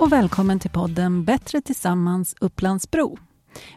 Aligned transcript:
och 0.00 0.12
välkommen 0.12 0.58
till 0.58 0.70
podden 0.70 1.24
Bättre 1.24 1.60
tillsammans 1.60 2.34
Upplandsbro. 2.40 3.18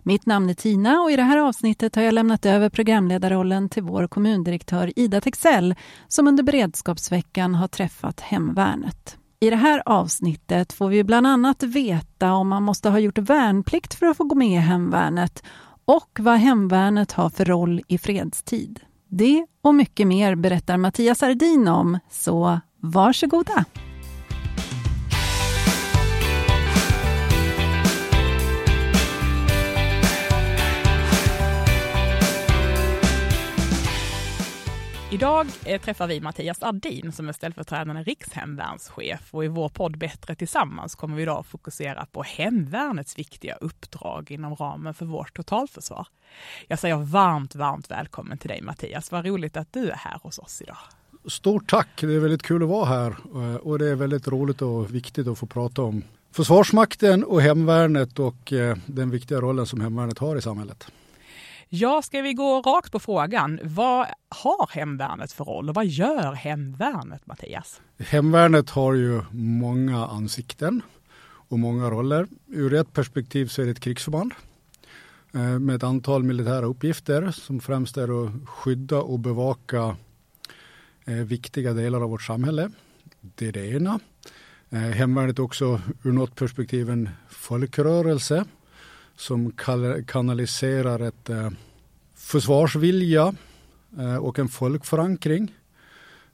Mitt 0.04 0.26
namn 0.26 0.50
är 0.50 0.54
Tina 0.54 1.02
och 1.02 1.12
i 1.12 1.16
det 1.16 1.24
här 1.24 1.38
avsnittet 1.38 1.96
har 1.96 2.04
jag 2.04 2.14
lämnat 2.14 2.46
över 2.46 2.70
programledarrollen 2.70 3.70
till 3.70 3.84
vår 3.84 4.08
kommundirektör 4.08 4.94
Ida 4.96 5.22
Texell 5.22 5.76
som 6.08 6.28
under 6.28 6.44
beredskapsveckan 6.44 7.56
har 7.56 7.68
träffat 7.68 8.20
Hemvärnet. 8.20 9.18
I 9.40 9.50
det 9.50 9.56
här 9.56 9.84
avsnittet 9.86 10.74
får 10.74 10.90
vi 10.90 11.04
bland 11.04 11.28
annat 11.28 11.64
veta 11.64 12.34
om 12.34 12.48
man 12.48 12.64
måste 12.64 12.90
ha 12.90 13.00
gjort 13.00 13.18
värnplikt 13.18 13.94
för 13.94 14.06
att 14.06 14.18
få 14.18 14.24
gå 14.24 14.36
med 14.36 14.52
i 14.52 14.62
Hemvärnet 14.62 15.44
och 15.86 16.20
vad 16.20 16.36
Hemvärnet 16.36 17.12
har 17.12 17.30
för 17.30 17.46
roll 17.46 17.82
i 17.88 17.98
fredstid. 17.98 18.80
Det 19.10 19.46
och 19.62 19.76
mycket 19.76 20.08
mer 20.08 20.36
berättar 20.36 20.78
Mattias 20.78 21.24
Ardin 21.24 21.68
om, 21.68 22.00
så 22.10 22.60
varsågoda! 22.80 23.66
Idag 35.24 35.48
eh, 35.66 35.82
träffar 35.82 36.08
vi 36.08 36.22
Mattias 36.22 36.64
Ardin 36.64 37.12
som 37.12 37.30
är 37.30 37.34
ställföreträdande 37.34 38.04
rikshemvärnschef 38.04 39.34
och 39.34 39.46
i 39.46 39.48
vår 39.48 39.70
podd 39.70 39.98
Bättre 39.98 40.36
tillsammans 40.36 40.96
kommer 40.96 41.16
vi 41.16 41.22
idag 41.22 41.46
fokusera 41.46 42.06
på 42.06 42.24
hemvärnets 42.24 43.20
viktiga 43.20 43.56
uppdrag 43.56 44.32
inom 44.32 44.56
ramen 44.56 44.94
för 44.94 45.06
vårt 45.06 45.34
totalförsvar. 45.34 46.08
Jag 46.68 46.80
säger 46.80 46.96
varmt, 46.96 47.56
varmt 47.56 47.92
välkommen 47.92 48.38
till 48.38 48.50
dig 48.50 48.62
Mattias. 48.62 49.12
Vad 49.12 49.26
roligt 49.26 49.58
att 49.58 49.74
du 49.74 49.90
är 49.90 49.96
här 49.96 50.20
hos 50.24 50.40
oss 50.40 50.62
idag. 50.62 50.78
Stort 51.28 51.70
tack! 51.70 52.02
Det 52.02 52.14
är 52.14 52.20
väldigt 52.20 52.44
kul 52.44 52.64
att 52.64 52.70
vara 52.70 52.86
här 52.86 53.16
eh, 53.36 53.56
och 53.56 53.80
det 53.80 53.90
är 53.90 53.96
väldigt 53.96 54.28
roligt 54.28 54.62
och 54.62 54.96
viktigt 54.96 55.28
att 55.28 55.38
få 55.38 55.46
prata 55.46 55.82
om 55.82 56.04
Försvarsmakten 56.32 57.24
och 57.24 57.42
hemvärnet 57.42 58.20
och 58.20 58.54
eh, 58.54 58.78
den 58.86 59.10
viktiga 59.10 59.42
rollen 59.42 59.66
som 59.66 59.82
hemvärnet 59.82 60.20
har 60.20 60.36
i 60.36 60.42
samhället. 60.42 60.88
Ja, 61.76 62.02
ska 62.02 62.22
vi 62.22 62.34
gå 62.34 62.62
rakt 62.62 62.92
på 62.92 63.00
frågan. 63.00 63.60
Vad 63.64 64.08
har 64.30 64.76
hemvärnet 64.76 65.32
för 65.32 65.46
roll 65.46 65.70
och 65.70 65.76
vad 65.76 65.86
gör 65.86 66.34
hemvärnet, 66.34 67.28
Mattias? 67.28 67.82
Hemvärnet 67.98 68.70
har 68.70 68.94
ju 68.94 69.22
många 69.32 70.08
ansikten 70.08 70.82
och 71.24 71.60
många 71.60 71.90
roller. 71.90 72.28
Ur 72.48 72.74
ett 72.74 72.94
perspektiv 72.94 73.48
så 73.48 73.62
är 73.62 73.66
det 73.66 73.72
ett 73.72 73.80
krigsförband 73.80 74.34
eh, 75.34 75.60
med 75.60 75.76
ett 75.76 75.84
antal 75.84 76.24
militära 76.24 76.66
uppgifter 76.66 77.32
som 77.32 77.60
främst 77.60 77.98
är 77.98 78.26
att 78.26 78.32
skydda 78.50 78.98
och 78.98 79.20
bevaka 79.20 79.96
eh, 81.06 81.14
viktiga 81.14 81.74
delar 81.74 82.02
av 82.02 82.10
vårt 82.10 82.24
samhälle. 82.24 82.72
Det 83.22 83.48
är 83.48 83.52
det 83.52 83.68
ena. 83.68 84.00
Eh, 84.70 84.80
hemvärnet 84.80 85.40
är 85.40 85.44
också 85.44 85.82
ur 86.04 86.12
något 86.12 86.36
perspektiv 86.36 86.90
en 86.90 87.10
folkrörelse 87.30 88.46
som 89.18 89.52
kanaliserar 90.08 91.00
ett 91.00 91.30
eh, 91.30 91.50
försvarsvilja 92.16 93.36
eh, 93.98 94.16
och 94.16 94.40
en 94.40 94.48
folkförankring. 94.48 95.54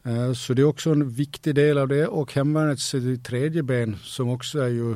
Eh, 0.04 0.34
så 0.34 0.54
det 0.54 0.62
är 0.62 0.66
också 0.66 0.92
en 0.92 1.10
viktig 1.10 1.56
del 1.56 1.78
av 1.78 1.88
det 1.88 2.08
och 2.08 2.34
hemvärnets 2.34 2.96
tredje 3.24 3.64
ben 3.64 3.98
som 4.04 4.30
också 4.30 4.60
är 4.60 4.68
ju 4.68 4.96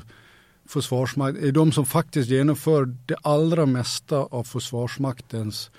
försvarsmakt, 0.66 1.38
är 1.38 1.52
de 1.52 1.72
som 1.72 1.86
faktiskt 1.86 2.30
genomför 2.30 2.86
det 3.06 3.18
allra 3.22 3.66
mesta 3.66 4.18
av 4.18 4.44
försvarsmaktens 4.44 5.72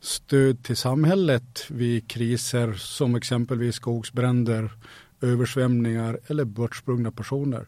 stöd 0.00 0.62
till 0.64 0.76
samhället 0.76 1.64
vid 1.68 2.08
kriser 2.08 2.72
som 2.72 3.14
exempelvis 3.14 3.74
skogsbränder, 3.74 4.70
översvämningar 5.20 6.18
eller 6.26 6.44
bortsprungna 6.44 7.10
personer. 7.10 7.66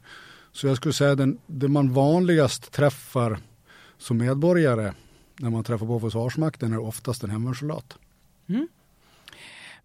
Så 0.53 0.67
jag 0.67 0.77
skulle 0.77 0.93
säga 0.93 1.15
den, 1.15 1.39
det 1.47 1.69
man 1.69 1.93
vanligast 1.93 2.73
träffar 2.73 3.39
som 4.05 4.17
medborgare 4.17 4.93
när 5.37 5.51
man 5.51 5.65
träffar 5.65 5.87
på 5.87 6.01
Försvarsmakten 6.01 6.73
är 6.73 6.79
oftast 6.79 7.25
en 7.25 7.31
hemvärnssoldat. 7.31 7.99
Mm. 8.49 8.69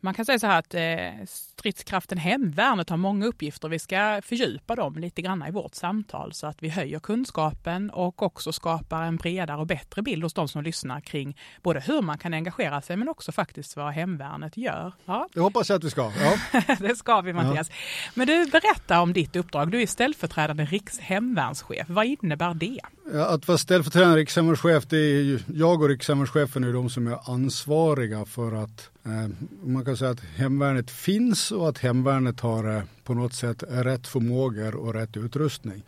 Man 0.01 0.13
kan 0.13 0.25
säga 0.25 0.39
så 0.39 0.47
här 0.47 0.59
att 0.59 0.73
eh, 0.73 1.25
stridskraften 1.27 2.17
Hemvärnet 2.17 2.89
har 2.89 2.97
många 2.97 3.25
uppgifter. 3.25 3.69
Vi 3.69 3.79
ska 3.79 4.21
fördjupa 4.25 4.75
dem 4.75 4.97
lite 4.97 5.21
grann 5.21 5.45
i 5.47 5.51
vårt 5.51 5.75
samtal 5.75 6.33
så 6.33 6.47
att 6.47 6.63
vi 6.63 6.69
höjer 6.69 6.99
kunskapen 6.99 7.89
och 7.89 8.21
också 8.23 8.51
skapar 8.53 9.03
en 9.03 9.15
bredare 9.15 9.57
och 9.57 9.67
bättre 9.67 10.01
bild 10.01 10.23
hos 10.23 10.33
de 10.33 10.47
som 10.47 10.63
lyssnar 10.63 11.01
kring 11.01 11.37
både 11.61 11.79
hur 11.79 12.01
man 12.01 12.17
kan 12.17 12.33
engagera 12.33 12.81
sig 12.81 12.97
men 12.97 13.09
också 13.09 13.31
faktiskt 13.31 13.75
vad 13.75 13.93
Hemvärnet 13.93 14.57
gör. 14.57 14.93
Ja. 15.05 15.29
Det 15.33 15.39
hoppas 15.39 15.69
jag 15.69 15.77
att 15.77 15.83
vi 15.83 15.89
ska. 15.89 16.11
Ja. 16.19 16.61
det 16.79 16.95
ska 16.95 17.21
vi 17.21 17.33
Mattias. 17.33 17.69
Ja. 17.69 17.75
Men 18.13 18.27
du, 18.27 18.45
berätta 18.45 19.01
om 19.01 19.13
ditt 19.13 19.35
uppdrag. 19.35 19.71
Du 19.71 19.81
är 19.81 19.87
ställföreträdande 19.87 20.65
rikshemvärnschef. 20.65 21.89
Vad 21.89 22.05
innebär 22.05 22.53
det? 22.53 22.79
Ja, 23.13 23.25
att 23.25 23.47
vara 23.47 23.57
ställföreträdande 23.57 24.17
rikshemvärnschef, 24.17 24.85
det 24.87 24.97
är 24.97 25.21
ju, 25.21 25.39
jag 25.53 25.81
och 25.81 25.89
rikshemvärnschefen 25.89 26.63
är 26.63 26.73
de 26.73 26.89
som 26.89 27.07
är 27.07 27.31
ansvariga 27.31 28.25
för 28.25 28.63
att 28.63 28.89
eh, 29.05 29.29
man 29.63 29.85
kan 29.85 29.97
säga 29.97 30.11
att 30.11 30.19
hemvärnet 30.19 30.91
finns 30.91 31.51
och 31.51 31.69
att 31.69 31.77
hemvärnet 31.77 32.39
har 32.39 32.75
eh, 32.75 32.83
på 33.03 33.13
något 33.13 33.33
sätt 33.33 33.63
rätt 33.69 34.07
förmågor 34.07 34.75
och 34.75 34.93
rätt 34.93 35.17
utrustning. 35.17 35.83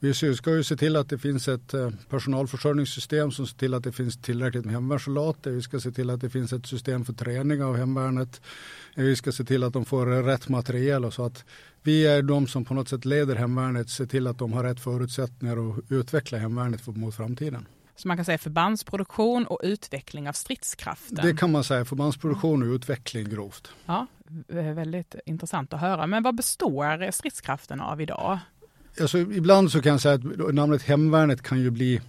Vi 0.00 0.14
ska 0.14 0.50
ju 0.50 0.64
se 0.64 0.76
till 0.76 0.96
att 0.96 1.08
det 1.08 1.18
finns 1.18 1.48
ett 1.48 1.74
eh, 1.74 1.90
personalförsörjningssystem 2.10 3.30
som 3.30 3.46
ser 3.46 3.56
till 3.56 3.74
att 3.74 3.84
det 3.84 3.92
finns 3.92 4.16
tillräckligt 4.16 4.64
med 4.64 4.74
hemvärnssoldater. 4.74 5.50
Vi 5.50 5.62
ska 5.62 5.80
se 5.80 5.90
till 5.90 6.10
att 6.10 6.20
det 6.20 6.30
finns 6.30 6.52
ett 6.52 6.66
system 6.66 7.04
för 7.04 7.12
träning 7.12 7.62
av 7.62 7.76
hemvärnet. 7.76 8.40
Vi 8.94 9.16
ska 9.16 9.32
se 9.32 9.44
till 9.44 9.64
att 9.64 9.72
de 9.72 9.84
får 9.84 10.06
rätt 10.06 10.48
materiel 10.48 11.04
och 11.04 11.14
så 11.14 11.24
att 11.24 11.44
vi 11.82 12.06
är 12.06 12.22
de 12.22 12.46
som 12.46 12.64
på 12.64 12.74
något 12.74 12.88
sätt 12.88 13.04
leder 13.04 13.36
hemvärnet, 13.36 13.90
ser 13.90 14.06
till 14.06 14.26
att 14.26 14.38
de 14.38 14.52
har 14.52 14.64
rätt 14.64 14.80
förutsättningar 14.80 15.70
att 15.70 15.84
utveckla 15.88 16.38
hemvärnet 16.38 16.86
mot 16.86 17.14
framtiden. 17.14 17.66
Så 17.96 18.08
man 18.08 18.16
kan 18.16 18.24
säga 18.24 18.38
förbandsproduktion 18.38 19.46
och 19.46 19.60
utveckling 19.62 20.28
av 20.28 20.32
stridskraften. 20.32 21.18
Det 21.22 21.36
kan 21.36 21.52
man 21.52 21.64
säga, 21.64 21.84
förbandsproduktion 21.84 22.62
och 22.62 22.74
utveckling 22.74 23.28
grovt. 23.28 23.72
Ja, 23.86 24.06
väldigt 24.48 25.14
intressant 25.26 25.72
att 25.72 25.80
höra. 25.80 26.06
Men 26.06 26.22
vad 26.22 26.34
består 26.34 27.10
stridskraften 27.10 27.80
av 27.80 28.00
idag? 28.00 28.38
Alltså, 29.00 29.18
ibland 29.18 29.72
så 29.72 29.82
kan 29.82 29.92
jag 29.92 30.00
säga 30.00 30.14
att 30.14 30.54
namnet 30.54 30.82
hemvärnet 30.82 31.42
kan 31.42 31.60
ju 31.60 31.70
bli 31.70 32.00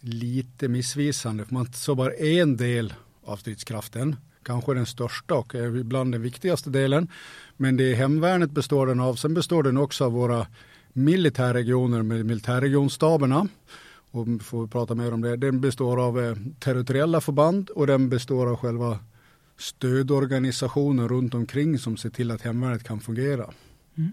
lite 0.00 0.68
missvisande. 0.68 1.44
För 1.44 1.54
man 1.54 1.72
så 1.72 1.94
bara 1.94 2.12
en 2.12 2.56
del 2.56 2.94
av 3.24 3.36
stridskraften, 3.36 4.16
kanske 4.42 4.74
den 4.74 4.86
största 4.86 5.34
och 5.34 5.54
ibland 5.54 6.12
den 6.12 6.22
viktigaste 6.22 6.70
delen. 6.70 7.08
Men 7.56 7.76
det 7.76 7.94
hemvärnet 7.94 8.50
består 8.50 8.86
den 8.86 9.00
av. 9.00 9.14
Sen 9.14 9.34
består 9.34 9.62
den 9.62 9.76
också 9.76 10.04
av 10.04 10.12
våra 10.12 10.46
militärregioner 10.92 12.02
med 12.02 12.26
militärregionstaberna 12.26 13.48
och 14.10 14.26
får 14.42 14.62
vi 14.62 14.68
prata 14.68 14.94
mer 14.94 15.14
om 15.14 15.20
det. 15.20 15.36
Den 15.36 15.60
består 15.60 16.00
av 16.00 16.20
eh, 16.24 16.36
territoriella 16.58 17.20
förband 17.20 17.70
och 17.70 17.86
den 17.86 18.08
består 18.08 18.46
av 18.46 18.56
själva 18.56 18.98
stödorganisationer 19.58 21.08
runt 21.08 21.34
omkring 21.34 21.78
som 21.78 21.96
ser 21.96 22.10
till 22.10 22.30
att 22.30 22.42
hemvärnet 22.42 22.84
kan 22.84 23.00
fungera. 23.00 23.50
Mm. 23.96 24.12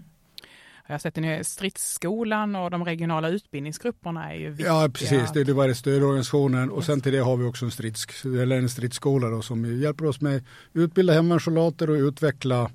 Jag 0.86 0.94
har 0.94 0.98
sett 0.98 1.40
att 1.40 1.46
stridsskolan 1.46 2.56
och 2.56 2.70
de 2.70 2.84
regionala 2.84 3.28
utbildningsgrupperna 3.28 4.32
är 4.32 4.36
ju 4.36 4.50
viktiga. 4.50 4.66
Ja, 4.66 4.88
precis. 4.94 5.32
Det 5.32 5.40
är 5.40 5.54
bara 5.54 5.74
stödorganisationen 5.74 6.70
och 6.70 6.84
sen 6.84 7.00
till 7.00 7.12
det 7.12 7.18
har 7.18 7.36
vi 7.36 7.44
också 7.44 7.64
en, 7.64 7.70
strids, 7.70 8.24
eller 8.24 8.56
en 8.56 8.68
stridsskola 8.68 9.28
då, 9.28 9.42
som 9.42 9.80
hjälper 9.80 10.06
oss 10.06 10.20
med 10.20 10.36
att 10.36 10.42
utbilda 10.72 11.12
hemvärnssoldater 11.12 11.90
och 11.90 11.94
utveckla 11.94 12.70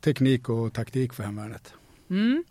teknik 0.00 0.48
och 0.48 0.72
taktik 0.72 1.12
för 1.12 1.22
hemvärnet. 1.22 1.74
Mm. 2.10 2.44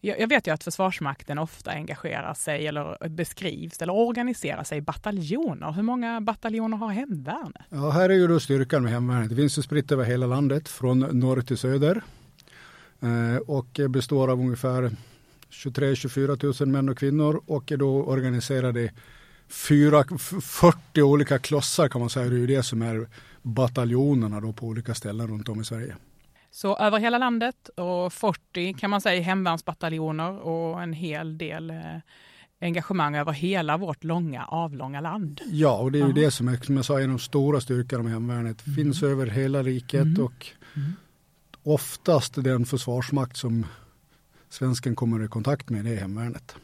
Jag 0.00 0.28
vet 0.28 0.46
ju 0.46 0.50
att 0.50 0.64
Försvarsmakten 0.64 1.38
ofta 1.38 1.70
engagerar 1.70 2.34
sig 2.34 2.66
eller 2.66 3.08
beskrivs 3.08 3.82
eller 3.82 3.94
organiserar 3.94 4.64
sig 4.64 4.78
i 4.78 4.80
bataljoner. 4.80 5.72
Hur 5.72 5.82
många 5.82 6.20
bataljoner 6.20 6.76
har 6.76 6.88
hemvärnet? 6.88 7.62
Ja, 7.68 7.90
här 7.90 8.10
är 8.10 8.14
ju 8.14 8.26
då 8.26 8.40
styrkan 8.40 8.82
med 8.82 8.92
hemvärnet. 8.92 9.28
Det 9.28 9.36
finns 9.36 9.64
spritt 9.64 9.92
över 9.92 10.04
hela 10.04 10.26
landet 10.26 10.68
från 10.68 10.98
norr 10.98 11.40
till 11.40 11.58
söder 11.58 12.02
och 13.46 13.80
består 13.88 14.28
av 14.30 14.40
ungefär 14.40 14.90
23-24 15.50 16.62
000 16.62 16.68
män 16.68 16.88
och 16.88 16.98
kvinnor 16.98 17.42
och 17.46 17.72
är 17.72 17.76
då 17.76 18.04
organiserade 18.04 18.80
i 18.80 18.90
40 19.48 21.02
olika 21.02 21.38
klossar 21.38 21.88
kan 21.88 22.00
man 22.00 22.10
säga. 22.10 22.28
Det 22.28 22.36
är 22.36 22.38
ju 22.38 22.46
det 22.46 22.62
som 22.62 22.82
är 22.82 23.08
bataljonerna 23.42 24.40
då 24.40 24.52
på 24.52 24.66
olika 24.66 24.94
ställen 24.94 25.28
runt 25.28 25.48
om 25.48 25.60
i 25.60 25.64
Sverige. 25.64 25.96
Så 26.50 26.76
över 26.76 26.98
hela 26.98 27.18
landet 27.18 27.68
och 27.68 28.12
40 28.12 28.74
kan 28.74 28.90
man 28.90 29.00
säga 29.00 29.22
hemvärnsbataljoner 29.22 30.38
och 30.38 30.82
en 30.82 30.92
hel 30.92 31.38
del 31.38 31.70
eh, 31.70 31.76
engagemang 32.60 33.16
över 33.16 33.32
hela 33.32 33.76
vårt 33.76 34.04
långa 34.04 34.44
avlånga 34.44 35.00
land. 35.00 35.40
Ja, 35.50 35.78
och 35.78 35.92
det 35.92 36.00
är 36.00 36.06
ju 36.06 36.12
det 36.12 36.30
som 36.30 36.48
är, 36.48 36.56
som 36.56 36.76
jag 36.76 36.84
sa, 36.84 36.98
en 36.98 37.04
av 37.04 37.08
de 37.08 37.18
stora 37.18 37.60
styrkorna 37.60 38.02
med 38.02 38.12
hemvärnet. 38.12 38.66
Mm. 38.66 38.76
Finns 38.76 39.02
över 39.02 39.26
hela 39.26 39.62
riket 39.62 40.02
mm. 40.02 40.24
och 40.24 40.46
mm. 40.76 40.92
Oftast 41.72 42.34
den 42.34 42.66
försvarsmakt 42.66 43.36
som 43.36 43.66
svensken 44.48 44.96
kommer 44.96 45.24
i 45.24 45.28
kontakt 45.28 45.70
med 45.70 45.84
det 45.84 45.90
är 45.90 46.00
hemvärnet. 46.00 46.56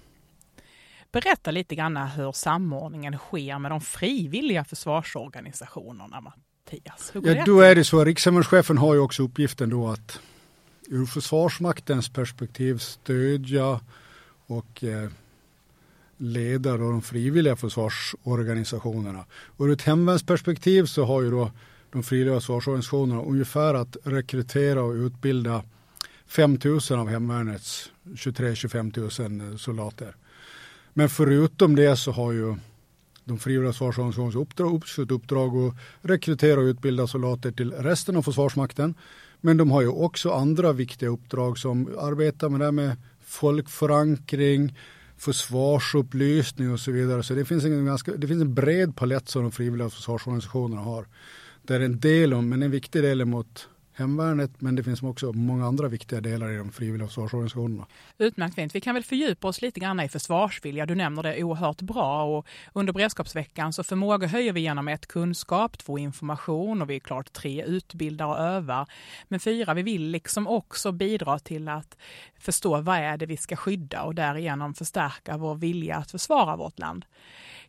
Berätta 1.13 1.51
lite 1.51 1.75
grann 1.75 1.97
hur 1.97 2.33
samordningen 2.33 3.19
sker 3.19 3.59
med 3.59 3.71
de 3.71 3.81
frivilliga 3.81 4.65
försvarsorganisationerna. 4.65 6.21
Mattias? 6.21 7.13
Ja, 7.15 7.45
då 7.45 7.61
är 7.61 7.75
det 7.75 7.85
så, 7.85 8.05
rikshemvärnschefen 8.05 8.79
har 8.79 8.95
ju 8.95 9.01
också 9.01 9.23
uppgiften 9.23 9.71
då 9.71 9.89
att 9.89 10.21
ur 10.89 11.07
Försvarsmaktens 11.07 12.09
perspektiv 12.09 12.79
stödja 12.79 13.81
och 14.47 14.85
eh, 14.85 15.11
leda 16.17 16.77
de 16.77 17.03
frivilliga 17.03 17.57
försvarsorganisationerna. 17.57 19.25
Och 19.31 19.65
ur 19.65 19.73
ett 19.73 19.83
hemvärnsperspektiv 19.83 20.85
så 20.85 21.05
har 21.05 21.23
ju 21.23 21.31
då 21.31 21.51
de 21.97 22.03
frivilliga 22.03 22.35
försvarsorganisationerna 22.35 23.23
ungefär 23.23 23.75
att 23.75 23.97
rekrytera 24.05 24.83
och 24.83 24.95
utbilda 24.95 25.63
5 26.27 26.59
000 26.65 26.81
av 26.91 27.09
hemvärnets 27.09 27.91
23-25 28.05 29.41
000 29.41 29.53
eh, 29.53 29.57
soldater. 29.57 30.17
Men 30.93 31.09
förutom 31.09 31.77
det 31.77 31.97
så 31.97 32.13
har 32.13 32.33
ju 32.33 32.55
de 33.25 33.39
frivilliga 33.39 33.73
försvarsorganisationernas 33.73 34.37
uppdrag, 34.37 34.89
sitt 34.89 35.11
uppdrag 35.11 35.57
att 35.57 35.75
rekrytera 36.03 36.61
och 36.61 36.65
utbilda 36.65 37.07
soldater 37.07 37.53
till 37.53 37.73
resten 37.73 38.17
av 38.17 38.23
Försvarsmakten. 38.23 38.95
Men 39.41 39.57
de 39.57 39.71
har 39.71 39.83
ju 39.83 39.89
också 39.89 40.31
andra 40.33 40.73
viktiga 40.73 41.09
uppdrag 41.09 41.59
som 41.59 41.99
arbetar 41.99 42.49
med 42.49 42.61
det 42.61 42.73
med 42.73 42.97
folkförankring, 43.27 44.79
försvarsupplysning 45.17 46.73
och 46.73 46.81
så 46.81 46.93
vidare. 46.93 47.23
Så 47.23 47.35
det 47.35 47.45
finns 47.45 47.65
en, 47.65 47.85
ganska, 47.85 48.13
det 48.13 48.29
finns 48.29 48.43
en 48.43 48.55
bred 48.55 48.97
palett 48.97 49.29
som 49.29 49.43
de 49.43 49.53
frivilliga 49.53 49.91
försvarsorganisationerna 49.91 50.83
har. 50.83 51.07
Där 51.67 51.81
en 51.81 52.01
del, 52.01 52.35
om, 52.35 52.49
men 52.49 52.63
en 52.63 52.71
viktig 52.71 53.03
del 53.03 53.21
är 53.21 53.25
mot 53.25 53.69
hemvärnet 53.97 54.61
men 54.61 54.75
det 54.75 54.83
finns 54.83 55.03
också 55.03 55.33
många 55.33 55.67
andra 55.67 55.89
viktiga 55.89 56.21
delar 56.21 56.51
i 56.51 56.57
de 56.57 56.73
frivilliga 56.73 57.09
försvarsorganisationerna. 57.09 57.87
Utmärkt 58.19 58.55
fint. 58.55 58.75
Vi 58.75 58.81
kan 58.81 58.95
väl 58.95 59.05
fördjupa 59.05 59.49
oss 59.49 59.63
lite 59.63 59.81
grann 59.81 60.01
i 60.01 60.09
försvarsvilja. 60.09 60.87
Du 60.87 60.95
nämner 60.95 61.23
det 61.23 61.45
oerhört 61.45 61.81
bra 61.81 62.25
och 62.25 62.47
under 62.73 62.93
beredskapsveckan 62.93 63.73
så 63.73 63.85
förmåga 63.85 64.27
höjer 64.27 64.53
vi 64.53 64.61
genom 64.61 64.89
ett 64.89 65.07
kunskap, 65.07 65.79
två 65.79 65.99
information 65.99 66.83
och 66.83 66.91
vi 66.91 66.97
är 66.97 67.01
klart 67.01 67.33
tre 67.33 67.65
utbildar 67.65 68.27
och 68.27 68.39
övar. 68.39 68.87
Men 69.29 69.41
fyra, 69.41 69.75
vi 69.75 69.83
vill 69.83 70.11
liksom 70.11 70.47
också 70.47 70.93
bidra 70.93 71.39
till 71.39 71.69
att 71.69 71.97
förstå 72.39 72.81
vad 72.81 72.97
är 72.97 73.17
det 73.17 73.27
vi 73.27 73.37
ska 73.37 73.57
skydda 73.57 74.03
och 74.03 74.15
därigenom 74.15 74.75
förstärka 74.75 75.37
vår 75.37 75.55
vilja 75.55 75.97
att 75.97 76.11
försvara 76.11 76.57
vårt 76.57 76.79
land. 76.79 77.05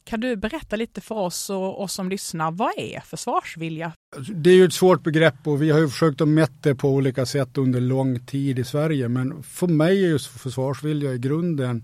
Kan 0.04 0.20
du 0.20 0.36
berätta 0.36 0.76
lite 0.76 1.02
för 1.02 1.16
oss 1.16 1.50
och 1.50 1.82
oss 1.82 1.94
som 1.94 2.10
lyssnar, 2.10 2.52
vad 2.52 2.74
är 2.78 3.00
försvarsvilja? 3.00 3.92
Alltså, 4.16 4.34
det 4.34 4.50
är 4.50 4.54
ju 4.54 4.66
ett 4.66 4.74
svårt 4.74 5.04
begrepp 5.04 5.48
och 5.48 5.62
vi 5.62 5.70
har 5.70 5.80
ju 5.80 5.90
försökt 5.90 6.22
att 6.22 6.28
mäta 6.28 6.54
det 6.62 6.76
på 6.76 6.90
olika 6.90 7.26
sätt 7.26 7.58
under 7.58 7.82
lång 7.82 8.20
tid 8.20 8.60
i 8.60 8.64
Sverige. 8.64 9.08
Men 9.08 9.44
för 9.44 9.68
mig 9.68 10.06
är 10.06 10.10
just 10.10 10.28
försvarsvilja 10.28 11.14
i 11.14 11.18
grunden 11.18 11.84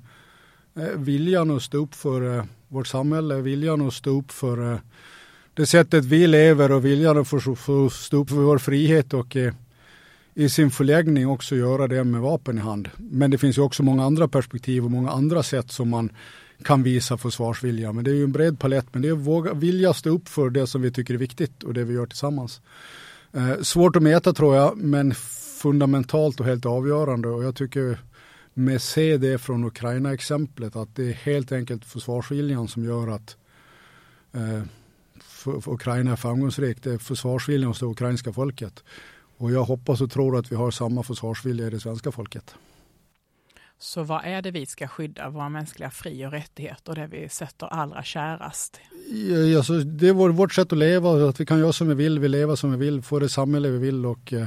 eh, 0.75 0.98
viljan 0.98 1.52
att 1.52 1.64
stå 1.64 1.78
upp 1.78 1.96
för 1.96 2.38
eh, 2.38 2.44
vårt 2.68 2.88
samhälle, 2.88 3.42
viljan 3.42 3.88
att 3.88 3.94
stå 3.94 4.20
upp 4.20 4.31
för 4.31 4.74
eh, 4.74 4.80
det 5.54 5.66
sättet 5.66 6.06
vi 6.06 6.28
lever 6.28 6.72
och 6.72 6.86
viljan 6.86 7.18
att 7.18 7.28
få 7.28 7.90
stå 7.90 8.18
upp 8.18 8.30
för 8.30 8.36
vår 8.36 8.58
frihet 8.58 9.14
och 9.14 9.38
i 10.34 10.50
sin 10.50 10.72
förläggning 10.72 11.28
också 11.28 11.56
göra 11.56 11.88
det 11.88 12.04
med 12.04 12.22
vapen 12.22 12.58
i 12.58 12.62
hand. 12.62 12.90
Men 12.98 13.31
det 13.31 13.38
finns 13.38 13.58
ju 13.58 13.62
också 13.62 13.84
många 13.84 14.06
andra 14.06 14.28
perspektiv 14.28 14.86
och 14.86 14.92
många 14.92 15.12
andra 15.12 15.44
sätt 15.44 15.72
som 15.72 15.90
man 15.90 16.10
kan 16.63 16.83
visa 16.83 17.18
försvarsvilja. 17.18 17.92
Men 17.92 18.04
det 18.04 18.12
är 18.12 18.15
ju 18.15 18.24
en 18.24 18.31
bred 18.31 18.60
palett. 18.60 18.86
Men 18.92 19.01
det 19.01 19.07
är 19.07 19.13
att 19.13 19.18
våga, 19.19 19.54
vilja 19.54 19.94
stå 19.94 20.10
upp 20.10 20.30
för 20.30 20.50
det 20.50 20.68
som 20.68 20.81
vi 20.81 20.92
tycker 20.92 21.13
är 21.13 21.18
viktigt 21.18 21.63
och 21.63 21.74
det 21.74 21.83
vi 21.83 21.94
gör 21.94 22.06
tillsammans. 22.06 22.62
Eh, 23.31 23.62
svårt 23.62 23.95
att 23.95 24.04
mäta 24.04 24.33
tror 24.33 24.56
jag, 24.56 24.77
men 24.77 25.13
fundamentalt 25.62 26.39
och 26.39 26.45
helt 26.45 26.65
avgörande. 26.65 27.27
Och 27.27 27.44
jag 27.44 27.56
tycker 27.56 28.00
med 28.54 28.81
se 28.81 29.18
det 29.18 29.38
från 29.38 29.63
Ukraina-exemplet 29.63 30.75
att 30.75 30.95
det 30.95 31.10
är 31.10 31.13
helt 31.13 31.51
enkelt 31.51 31.86
försvarsviljan 31.86 32.68
som 32.68 32.86
gör 32.86 33.07
att 33.07 33.38
eh, 34.33 34.63
för, 35.19 35.62
för 35.62 35.71
Ukraina 35.71 36.12
är 36.12 36.16
framgångsrikt. 36.16 36.83
Det 36.83 36.94
är 36.94 36.98
försvarsviljan 36.98 37.68
hos 37.68 37.80
det 37.80 37.86
ukrainska 37.86 38.33
folket. 38.33 38.83
Och 39.38 39.51
jag 39.51 39.63
hoppas 39.63 40.01
och 40.01 40.12
tror 40.12 40.38
att 40.38 40.51
vi 40.51 40.56
har 40.56 40.71
samma 40.71 41.04
försvarsvilja 41.04 41.68
i 41.68 41.69
det 41.69 41.80
svenska 41.80 42.12
folket. 42.12 42.56
Så 43.83 44.03
vad 44.03 44.25
är 44.25 44.41
det 44.41 44.51
vi 44.51 44.65
ska 44.65 44.88
skydda? 44.88 45.30
Våra 45.30 45.50
mänskliga 45.50 45.89
fri 45.89 46.25
och 46.25 46.31
rättigheter, 46.31 46.95
det 46.95 47.07
vi 47.07 47.30
sätter 47.30 47.68
allra 47.68 48.03
kärast? 48.03 48.80
Ja, 49.09 49.57
alltså, 49.57 49.74
det 49.74 50.07
är 50.07 50.13
vårt 50.13 50.53
sätt 50.53 50.74
att 50.74 50.77
leva, 50.77 51.30
att 51.30 51.39
vi 51.39 51.45
kan 51.45 51.59
göra 51.59 51.74
som 51.74 51.88
vi 51.88 51.95
vill, 51.95 52.19
vi 52.19 52.27
lever 52.27 52.56
som 52.56 52.71
vi 52.71 52.77
vill, 52.77 53.01
få 53.01 53.19
det 53.19 53.30
samhälle 53.30 53.69
vi 53.69 53.77
vill 53.77 54.06
och 54.06 54.33
eh, 54.33 54.45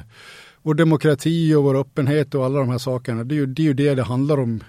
vår 0.62 0.74
demokrati 0.74 1.54
och 1.54 1.64
vår 1.64 1.80
öppenhet 1.80 2.34
och 2.34 2.44
alla 2.44 2.58
de 2.58 2.68
här 2.68 2.78
sakerna. 2.78 3.24
Det 3.24 3.34
är, 3.34 3.36
ju, 3.36 3.46
det 3.46 3.62
är 3.62 3.64
ju 3.64 3.74
det 3.74 3.94
det 3.94 4.02
handlar 4.02 4.40
om 4.40 4.64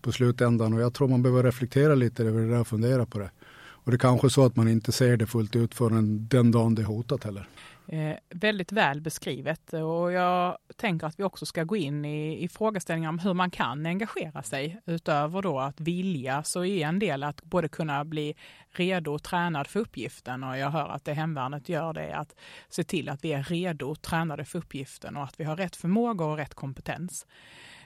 på 0.00 0.12
slutändan 0.12 0.72
och 0.72 0.80
jag 0.80 0.94
tror 0.94 1.08
man 1.08 1.22
behöver 1.22 1.42
reflektera 1.42 1.94
lite 1.94 2.24
över 2.24 2.40
det 2.40 2.50
där 2.50 2.60
och 2.60 2.68
fundera 2.68 3.06
på 3.06 3.18
det. 3.18 3.30
Och 3.56 3.90
det 3.90 3.96
är 3.96 3.98
kanske 3.98 4.30
så 4.30 4.44
att 4.44 4.56
man 4.56 4.68
inte 4.68 4.92
ser 4.92 5.16
det 5.16 5.26
fullt 5.26 5.56
ut 5.56 5.74
förrän 5.74 6.28
den 6.28 6.50
dagen 6.50 6.74
det 6.74 6.82
är 6.82 6.86
hotat 6.86 7.24
heller. 7.24 7.48
Eh, 7.90 8.16
väldigt 8.30 8.72
väl 8.72 9.00
beskrivet 9.00 9.72
och 9.72 10.12
jag 10.12 10.58
tänker 10.76 11.06
att 11.06 11.18
vi 11.18 11.24
också 11.24 11.46
ska 11.46 11.64
gå 11.64 11.76
in 11.76 12.04
i, 12.04 12.44
i 12.44 12.48
frågeställningar 12.48 13.08
om 13.08 13.18
hur 13.18 13.34
man 13.34 13.50
kan 13.50 13.86
engagera 13.86 14.42
sig. 14.42 14.80
Utöver 14.86 15.42
då 15.42 15.58
att 15.60 15.80
vilja 15.80 16.42
så 16.42 16.64
är 16.64 16.86
en 16.86 16.98
del 16.98 17.22
att 17.22 17.42
både 17.42 17.68
kunna 17.68 18.04
bli 18.04 18.34
redo 18.70 19.14
och 19.14 19.22
tränad 19.22 19.66
för 19.66 19.80
uppgiften 19.80 20.44
och 20.44 20.58
jag 20.58 20.70
hör 20.70 20.88
att 20.88 21.04
det 21.04 21.14
hemvärnet 21.14 21.68
gör 21.68 21.92
det 21.92 22.06
är 22.06 22.16
att 22.16 22.34
se 22.68 22.84
till 22.84 23.08
att 23.08 23.24
vi 23.24 23.32
är 23.32 23.42
redo 23.42 23.90
och 23.90 24.02
tränade 24.02 24.44
för 24.44 24.58
uppgiften 24.58 25.16
och 25.16 25.24
att 25.24 25.40
vi 25.40 25.44
har 25.44 25.56
rätt 25.56 25.76
förmåga 25.76 26.24
och 26.24 26.36
rätt 26.36 26.54
kompetens. 26.54 27.26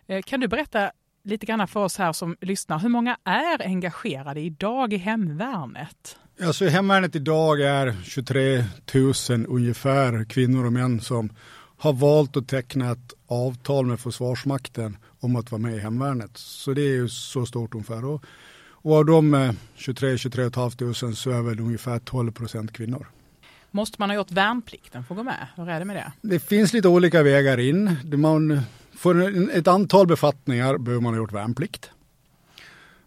Eh, 0.06 0.22
kan 0.22 0.40
du 0.40 0.48
berätta 0.48 0.92
lite 1.24 1.46
grann 1.46 1.68
för 1.68 1.84
oss 1.84 1.98
här 1.98 2.12
som 2.12 2.36
lyssnar, 2.40 2.78
hur 2.78 2.88
många 2.88 3.18
är 3.24 3.66
engagerade 3.66 4.40
idag 4.40 4.92
i 4.92 4.96
hemvärnet? 4.96 6.18
Alltså 6.40 6.66
hemvärnet 6.66 7.16
idag 7.16 7.60
är 7.60 7.96
23 8.04 8.64
000 8.94 9.46
ungefär 9.48 10.24
kvinnor 10.24 10.66
och 10.66 10.72
män 10.72 11.00
som 11.00 11.32
har 11.78 11.92
valt 11.92 12.36
att 12.36 12.48
teckna 12.48 12.92
ett 12.92 13.12
avtal 13.26 13.86
med 13.86 14.00
Försvarsmakten 14.00 14.96
om 15.20 15.36
att 15.36 15.50
vara 15.50 15.62
med 15.62 15.76
i 15.76 15.78
hemvärnet. 15.78 16.30
Så 16.34 16.72
det 16.72 16.82
är 16.82 16.94
ju 16.94 17.08
så 17.08 17.46
stort 17.46 17.74
ungefär. 17.74 18.04
Och, 18.04 18.24
och 18.70 18.96
av 18.96 19.04
de 19.04 19.56
23 19.74 20.18
23 20.18 20.50
500 20.50 20.94
så 21.14 21.30
är 21.30 21.42
väl 21.42 21.60
ungefär 21.60 21.98
12 21.98 22.32
procent 22.32 22.72
kvinnor. 22.72 23.06
Måste 23.70 23.96
man 23.98 24.10
ha 24.10 24.16
gjort 24.16 24.30
värnplikten 24.30 25.04
för 25.04 25.14
att 25.14 25.18
gå 25.18 25.24
med? 25.24 25.46
Hur 25.56 25.68
är 25.68 25.78
det 25.78 25.84
med 25.84 25.96
det? 25.96 26.12
Det 26.20 26.40
finns 26.40 26.72
lite 26.72 26.88
olika 26.88 27.22
vägar 27.22 27.60
in. 27.60 27.96
Man, 28.04 28.60
för 28.96 29.50
ett 29.58 29.68
antal 29.68 30.06
befattningar 30.06 30.78
behöver 30.78 31.02
man 31.02 31.14
ha 31.14 31.18
gjort 31.18 31.32
värnplikt. 31.32 31.90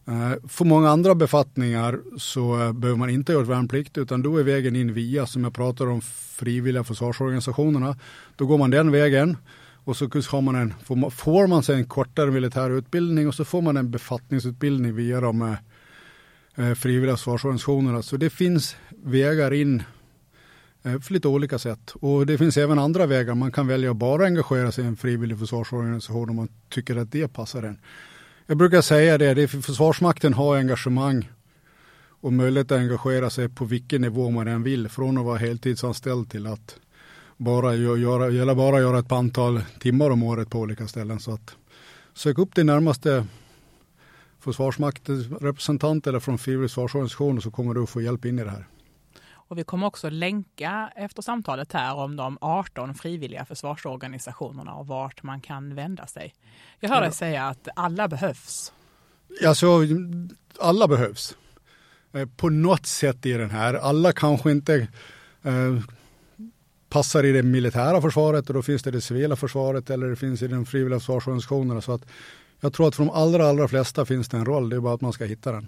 Eh, 0.08 0.48
för 0.48 0.66
många 0.66 0.90
andra 0.90 1.16
befattningar 1.16 2.00
så 2.18 2.62
eh, 2.62 2.74
behöver 2.74 3.00
man 3.00 3.10
inte 3.10 3.32
göra 3.32 3.44
värnplikt 3.44 3.98
utan 3.98 4.22
då 4.22 4.38
är 4.38 4.44
vägen 4.44 4.76
in 4.76 4.94
via, 4.94 5.26
som 5.26 5.44
jag 5.44 5.54
pratar 5.54 5.88
om, 5.88 6.02
frivilliga 6.02 6.84
försvarsorganisationerna. 6.84 7.98
Då 8.36 8.46
går 8.46 8.58
man 8.58 8.72
den 8.72 8.92
vägen 8.92 9.38
och 9.84 9.98
så 9.98 10.06
har 10.06 10.42
man 10.42 10.56
en, 10.56 10.74
får 11.12 11.48
man 11.48 11.64
sig 11.64 11.76
en 11.76 11.86
kortare 11.86 12.32
militär 12.32 12.70
utbildning 12.70 13.28
och 13.28 13.36
så 13.36 13.46
får 13.46 13.62
man 13.62 13.78
en 13.78 13.92
befattningsutbildning 13.92 14.96
via 14.96 15.22
de 15.22 15.42
eh, 15.42 16.70
eh 16.70 16.74
frivilliga 16.76 17.18
försvarsorganisationerna. 17.18 18.02
Så 18.02 18.18
det 18.18 18.30
finns 18.30 18.76
vägar 19.04 19.54
in 19.54 19.84
för 20.84 21.14
lite 21.14 21.28
olika 21.28 21.60
sätt. 21.60 21.92
Och 21.92 22.26
det 22.26 22.38
finns 22.38 22.58
även 22.58 22.80
andra 22.80 23.06
vägar. 23.06 23.36
Man 23.36 23.52
kan 23.52 23.68
välja 23.68 23.92
att 23.92 23.98
bara 23.98 24.26
engagera 24.26 24.72
sig 24.72 24.84
i 24.84 24.88
en 24.88 24.98
frivillig 24.98 25.40
försvarsorganisation 25.40 26.30
om 26.30 26.36
man 26.36 26.50
tycker 26.70 26.96
att 26.96 27.12
det 27.12 27.28
passar 27.28 27.64
en. 27.64 27.80
Jag 28.48 28.58
brukar 28.58 28.82
säga 28.82 29.18
det, 29.18 29.34
det 29.34 29.42
är 29.42 29.48
Försvarsmakten 29.48 30.34
har 30.34 30.58
engagemang 30.58 31.32
och 32.08 32.34
möjlighet 32.34 32.72
att 32.72 32.78
engagera 32.78 33.30
sig 33.30 33.50
på 33.50 33.66
vilken 33.66 34.02
nivå 34.02 34.30
man 34.30 34.48
än 34.48 34.64
vill. 34.64 34.90
Från 34.90 35.18
att 35.18 35.26
vara 35.26 35.38
heltidsanställd 35.38 36.30
till 36.32 36.48
att 36.48 36.80
bara 37.38 37.76
göra, 37.76 38.30
gälla 38.30 38.56
bara 38.56 38.80
göra 38.80 39.00
ett 39.00 39.12
antal 39.12 39.62
timmar 39.80 40.10
om 40.10 40.24
året 40.24 40.50
på 40.50 40.60
olika 40.60 40.88
ställen. 40.88 41.20
Så 41.20 41.34
att 41.34 41.56
sök 42.14 42.38
upp 42.38 42.56
din 42.56 42.66
närmaste 42.66 43.28
Försvarsmaktens 44.40 45.28
representant 45.42 46.08
eller 46.08 46.20
från 46.20 46.38
frivillig 46.38 46.70
försvarsorganisation 46.70 47.42
så 47.42 47.52
kommer 47.52 47.74
du 47.74 47.84
att 47.84 47.90
få 47.90 48.02
hjälp 48.02 48.26
in 48.26 48.40
i 48.40 48.44
det 48.44 48.50
här. 48.50 48.68
Och 49.48 49.58
vi 49.58 49.64
kommer 49.64 49.88
också 49.88 50.10
länka 50.10 50.92
efter 50.96 51.22
samtalet 51.22 51.74
här 51.74 51.96
om 51.96 52.16
de 52.16 52.38
18 52.42 52.96
frivilliga 52.96 53.46
försvarsorganisationerna 53.46 54.74
och 54.74 54.88
vart 54.88 55.24
man 55.24 55.42
kan 55.42 55.76
vända 55.76 56.08
sig. 56.08 56.34
Jag 56.80 56.90
hör 56.90 57.02
dig 57.02 57.12
säga 57.12 57.48
att 57.48 57.68
alla 57.76 58.08
behövs. 58.08 58.74
Alltså, 59.48 59.68
alla 60.60 60.88
behövs. 60.88 61.38
Eh, 62.14 62.28
på 62.38 62.50
något 62.50 62.86
sätt 62.86 63.26
i 63.26 63.32
den 63.32 63.50
här. 63.50 63.74
Alla 63.74 64.12
kanske 64.12 64.52
inte 64.52 64.88
eh, 65.44 65.80
passar 66.90 67.24
i 67.24 67.32
det 67.32 67.44
militära 67.44 68.02
försvaret 68.02 68.48
och 68.48 68.54
då 68.54 68.62
finns 68.62 68.84
det 68.84 68.92
det 68.92 69.02
civila 69.02 69.36
försvaret 69.36 69.90
eller 69.90 70.08
det 70.08 70.16
finns 70.16 70.42
i 70.42 70.48
de 70.48 70.66
frivilliga 70.66 71.00
försvarsorganisationerna. 71.00 71.82
Så 71.82 71.92
att 71.92 72.06
jag 72.60 72.74
tror 72.74 72.88
att 72.88 72.96
för 72.96 73.04
de 73.04 73.12
allra, 73.12 73.48
allra 73.48 73.68
flesta 73.68 74.06
finns 74.06 74.30
det 74.30 74.38
en 74.38 74.46
roll. 74.46 74.70
Det 74.70 74.76
är 74.76 74.80
bara 74.80 74.94
att 74.94 75.02
man 75.02 75.14
ska 75.14 75.26
hitta 75.26 75.52
den. 75.52 75.68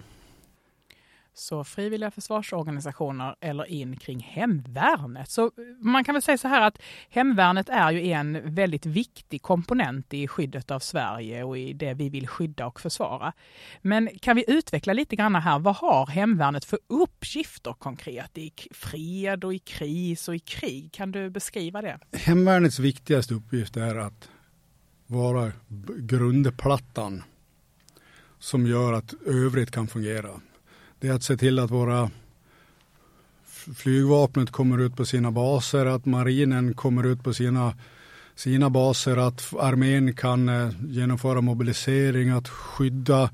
Så 1.38 1.64
frivilliga 1.64 2.10
försvarsorganisationer 2.10 3.36
eller 3.40 3.64
in 3.70 3.96
kring 3.96 4.20
hemvärnet. 4.20 5.30
Så 5.30 5.50
man 5.80 6.04
kan 6.04 6.14
väl 6.14 6.22
säga 6.22 6.38
så 6.38 6.48
här 6.48 6.62
att 6.62 6.78
hemvärnet 7.08 7.68
är 7.68 7.90
ju 7.90 8.12
en 8.12 8.54
väldigt 8.54 8.86
viktig 8.86 9.42
komponent 9.42 10.14
i 10.14 10.28
skyddet 10.28 10.70
av 10.70 10.78
Sverige 10.80 11.44
och 11.44 11.58
i 11.58 11.72
det 11.72 11.94
vi 11.94 12.08
vill 12.08 12.28
skydda 12.28 12.66
och 12.66 12.80
försvara. 12.80 13.32
Men 13.82 14.08
kan 14.18 14.36
vi 14.36 14.44
utveckla 14.48 14.92
lite 14.92 15.16
grann 15.16 15.34
här, 15.34 15.58
vad 15.58 15.76
har 15.76 16.06
hemvärnet 16.06 16.64
för 16.64 16.78
uppgifter 16.86 17.72
konkret 17.72 18.38
i 18.38 18.52
fred 18.70 19.44
och 19.44 19.54
i 19.54 19.58
kris 19.58 20.28
och 20.28 20.34
i 20.34 20.38
krig? 20.38 20.92
Kan 20.92 21.12
du 21.12 21.30
beskriva 21.30 21.82
det? 21.82 21.98
Hemvärnets 22.12 22.78
viktigaste 22.78 23.34
uppgift 23.34 23.76
är 23.76 23.96
att 23.96 24.30
vara 25.06 25.52
grundplattan 25.98 27.22
som 28.38 28.66
gör 28.66 28.92
att 28.92 29.14
övrigt 29.26 29.70
kan 29.70 29.88
fungera. 29.88 30.40
Det 31.00 31.08
är 31.08 31.12
att 31.12 31.22
se 31.22 31.36
till 31.36 31.58
att 31.58 31.70
våra 31.70 32.10
flygvapnet 33.74 34.50
kommer 34.50 34.78
ut 34.78 34.96
på 34.96 35.04
sina 35.04 35.30
baser, 35.30 35.86
att 35.86 36.06
marinen 36.06 36.74
kommer 36.74 37.06
ut 37.06 37.24
på 37.24 37.34
sina, 37.34 37.74
sina 38.34 38.70
baser, 38.70 39.16
att 39.16 39.54
armén 39.58 40.14
kan 40.14 40.48
eh, 40.48 40.70
genomföra 40.88 41.40
mobilisering, 41.40 42.30
att 42.30 42.48
skydda 42.48 43.30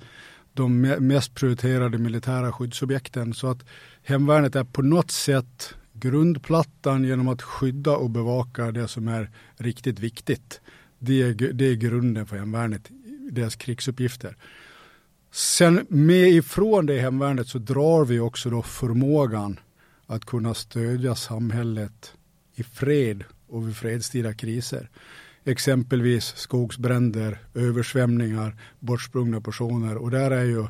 de 0.52 0.80
mest 0.80 1.34
prioriterade 1.34 1.98
militära 1.98 2.52
skyddsobjekten. 2.52 3.34
Så 3.34 3.50
att 3.50 3.64
hemvärnet 4.02 4.56
är 4.56 4.64
på 4.64 4.82
något 4.82 5.10
sätt 5.10 5.74
grundplattan 5.92 7.04
genom 7.04 7.28
att 7.28 7.42
skydda 7.42 7.96
och 7.96 8.10
bevaka 8.10 8.72
det 8.72 8.88
som 8.88 9.08
är 9.08 9.30
riktigt 9.56 9.98
viktigt. 9.98 10.60
Det 10.98 11.22
är, 11.22 11.34
det 11.52 11.64
är 11.64 11.74
grunden 11.74 12.26
för 12.26 12.36
hemvärnet, 12.36 12.90
deras 13.30 13.56
krigsuppgifter. 13.56 14.36
Sen 15.34 15.86
med 15.88 16.28
ifrån 16.28 16.86
det 16.86 17.00
hemvärnet 17.00 17.48
så 17.48 17.58
drar 17.58 18.04
vi 18.04 18.20
också 18.20 18.50
då 18.50 18.62
förmågan 18.62 19.60
att 20.06 20.24
kunna 20.24 20.54
stödja 20.54 21.14
samhället 21.14 22.14
i 22.54 22.62
fred 22.62 23.24
och 23.48 23.68
vid 23.68 23.76
fredstida 23.76 24.34
kriser. 24.34 24.90
Exempelvis 25.44 26.24
skogsbränder, 26.36 27.38
översvämningar, 27.54 28.56
bortsprungna 28.80 29.40
personer 29.40 29.96
och 29.96 30.10
där 30.10 30.30
är 30.30 30.44
ju 30.44 30.66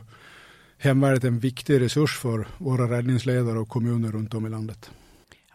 hemvärnet 0.78 1.24
en 1.24 1.38
viktig 1.38 1.80
resurs 1.80 2.18
för 2.18 2.48
våra 2.58 2.98
räddningsledare 2.98 3.58
och 3.58 3.68
kommuner 3.68 4.12
runt 4.12 4.34
om 4.34 4.46
i 4.46 4.50
landet. 4.50 4.90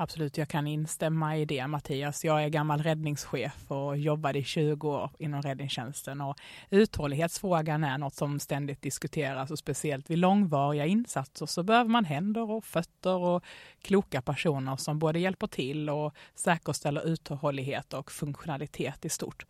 Absolut, 0.02 0.38
jag 0.38 0.48
kan 0.48 0.68
instämma 0.68 1.38
i 1.38 1.46
det 1.46 1.68
Mattias. 1.68 2.26
Jag 2.26 2.44
är 2.44 2.50
gammal 2.50 2.84
räddningschef 2.84 3.72
och 3.72 3.98
jobbade 3.98 4.40
i 4.40 4.44
20 4.44 4.90
år 4.90 5.12
inom 5.20 5.42
räddningstjänsten 5.42 6.22
och 6.22 6.36
uthållighetsfrågan 6.70 7.84
är 7.84 7.98
något 7.98 8.16
som 8.16 8.40
ständigt 8.40 8.82
diskuteras 8.82 9.52
och 9.52 9.60
speciellt 9.60 10.10
vid 10.10 10.18
långvariga 10.18 10.86
insatser 10.86 11.46
så 11.46 11.64
behöver 11.64 11.90
man 11.90 12.06
händer 12.06 12.52
och 12.52 12.66
fötter 12.66 13.16
och 13.16 13.44
kloka 13.82 14.22
personer 14.22 14.76
som 14.76 15.00
både 15.00 15.20
hjälper 15.20 15.48
till 15.48 15.90
och 15.90 16.14
säkerställer 16.36 17.08
uthållighet 17.08 17.94
och 17.94 18.12
funktionalitet 18.12 19.06
i 19.06 19.10
stort. 19.10 19.46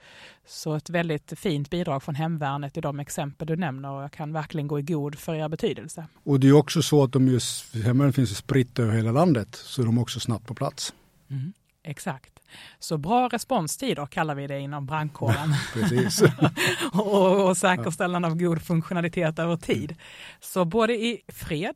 Så 0.45 0.75
ett 0.75 0.89
väldigt 0.89 1.39
fint 1.39 1.69
bidrag 1.69 2.03
från 2.03 2.15
hemvärnet 2.15 2.77
i 2.77 2.81
de 2.81 2.99
exempel 2.99 3.47
du 3.47 3.55
nämner 3.55 3.91
och 3.91 4.03
jag 4.03 4.11
kan 4.11 4.33
verkligen 4.33 4.67
gå 4.67 4.79
i 4.79 4.81
god 4.81 5.19
för 5.19 5.35
er 5.35 5.49
betydelse. 5.49 6.05
Och 6.23 6.39
det 6.39 6.47
är 6.47 6.53
också 6.53 6.81
så 6.81 7.03
att 7.03 7.11
de 7.11 7.27
just, 7.27 7.75
hemvärnet 7.75 8.15
finns 8.15 8.37
spritt 8.37 8.79
över 8.79 8.93
hela 8.93 9.11
landet 9.11 9.55
så 9.55 9.81
de 9.81 9.97
också 9.97 10.19
snabbt 10.19 10.38
på 10.45 10.55
plats. 10.55 10.93
Mm, 11.29 11.53
exakt. 11.83 12.39
Så 12.79 12.97
bra 12.97 13.27
responstider 13.27 14.05
kallar 14.05 14.35
vi 14.35 14.47
det 14.47 14.59
inom 14.59 14.85
brandkåren. 14.85 15.53
Precis. 15.73 16.23
och, 16.93 17.49
och 17.49 17.57
säkerställande 17.57 18.27
av 18.27 18.35
god 18.35 18.61
funktionalitet 18.61 19.39
över 19.39 19.57
tid. 19.57 19.95
Så 20.39 20.65
både 20.65 20.93
i 20.93 21.21
fred 21.27 21.75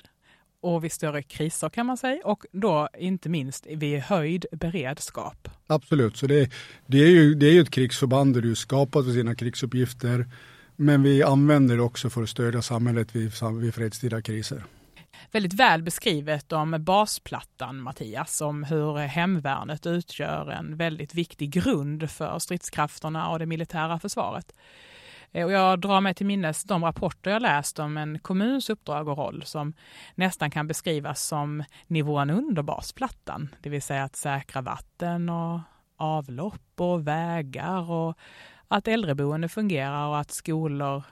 och 0.62 0.84
vid 0.84 0.92
större 0.92 1.24
kriser 1.24 1.70
kan 1.70 1.86
man 1.86 1.98
säga 1.98 2.22
och 2.26 2.46
då 2.52 2.90
inte 2.98 3.30
minst 3.30 3.66
vid 3.66 4.00
höjd 4.00 4.46
beredskap. 4.52 5.50
Absolut, 5.68 6.18
så 6.18 6.28
det, 6.28 6.52
det, 6.88 6.98
är, 6.98 7.10
ju, 7.10 7.36
det 7.36 7.46
är 7.46 7.52
ju 7.52 7.62
ett 7.62 7.72
krigsförband 7.72 8.34
där 8.34 8.42
du 8.42 8.56
skapat 8.56 9.06
för 9.06 9.12
sina 9.12 9.36
krigsuppgifter 9.36 10.26
men 10.76 11.04
vi 11.04 11.24
använder 11.24 11.76
det 11.76 11.82
också 11.82 12.10
för 12.10 12.24
att 12.24 12.30
stödja 12.30 12.62
samhället 12.62 13.16
vid, 13.16 13.32
vid 13.62 13.74
fredstida 13.74 14.22
kriser 14.22 14.64
väldigt 15.32 15.54
väl 15.54 15.84
beskrivet 15.84 16.52
om 16.52 16.76
basplattan, 16.80 17.82
Mattias, 17.82 18.42
om 18.42 18.64
hur 18.64 18.98
hemvärnet 18.98 19.86
utgör 19.86 20.52
en 20.52 20.78
väldigt 20.78 21.16
viktig 21.16 21.52
grund 21.52 22.10
för 22.10 22.40
stridskrafterna 22.40 23.30
och 23.30 23.40
det 23.40 23.46
militära 23.46 24.00
försvaret. 24.00 24.54
Eh, 25.32 25.46
och 25.46 25.52
jag 25.52 25.80
drar 25.80 26.02
mig 26.02 26.14
till 26.14 26.26
minnes 26.26 26.64
de 26.64 26.84
rapporter 26.84 27.32
jag 27.32 27.42
läst 27.42 27.80
om 27.80 27.98
en 27.98 28.20
kommuns 28.20 28.70
uppdrag 28.70 29.08
och 29.08 29.18
roll 29.18 29.44
som 29.46 29.74
nästan 30.16 30.52
kan 30.52 30.68
beskrivas 30.68 31.24
som 31.24 31.64
nivån 31.88 32.30
under 32.30 32.62
basplattan, 32.62 33.56
det 33.60 33.70
vill 33.70 33.82
säga 33.82 34.04
att 34.04 34.16
säkra 34.16 34.62
vatten 34.62 35.30
och 35.30 35.60
avlopp 35.98 36.72
och 36.76 37.08
vägar 37.08 37.92
och 37.92 38.18
att 38.68 38.88
äldreboende 38.88 39.50
fungerar 39.50 40.08
och 40.08 40.20
att 40.20 40.32
skolor 40.32 41.04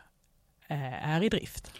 eh, 0.67 1.09
är 1.09 1.23
i 1.23 1.29
drift. 1.29 1.71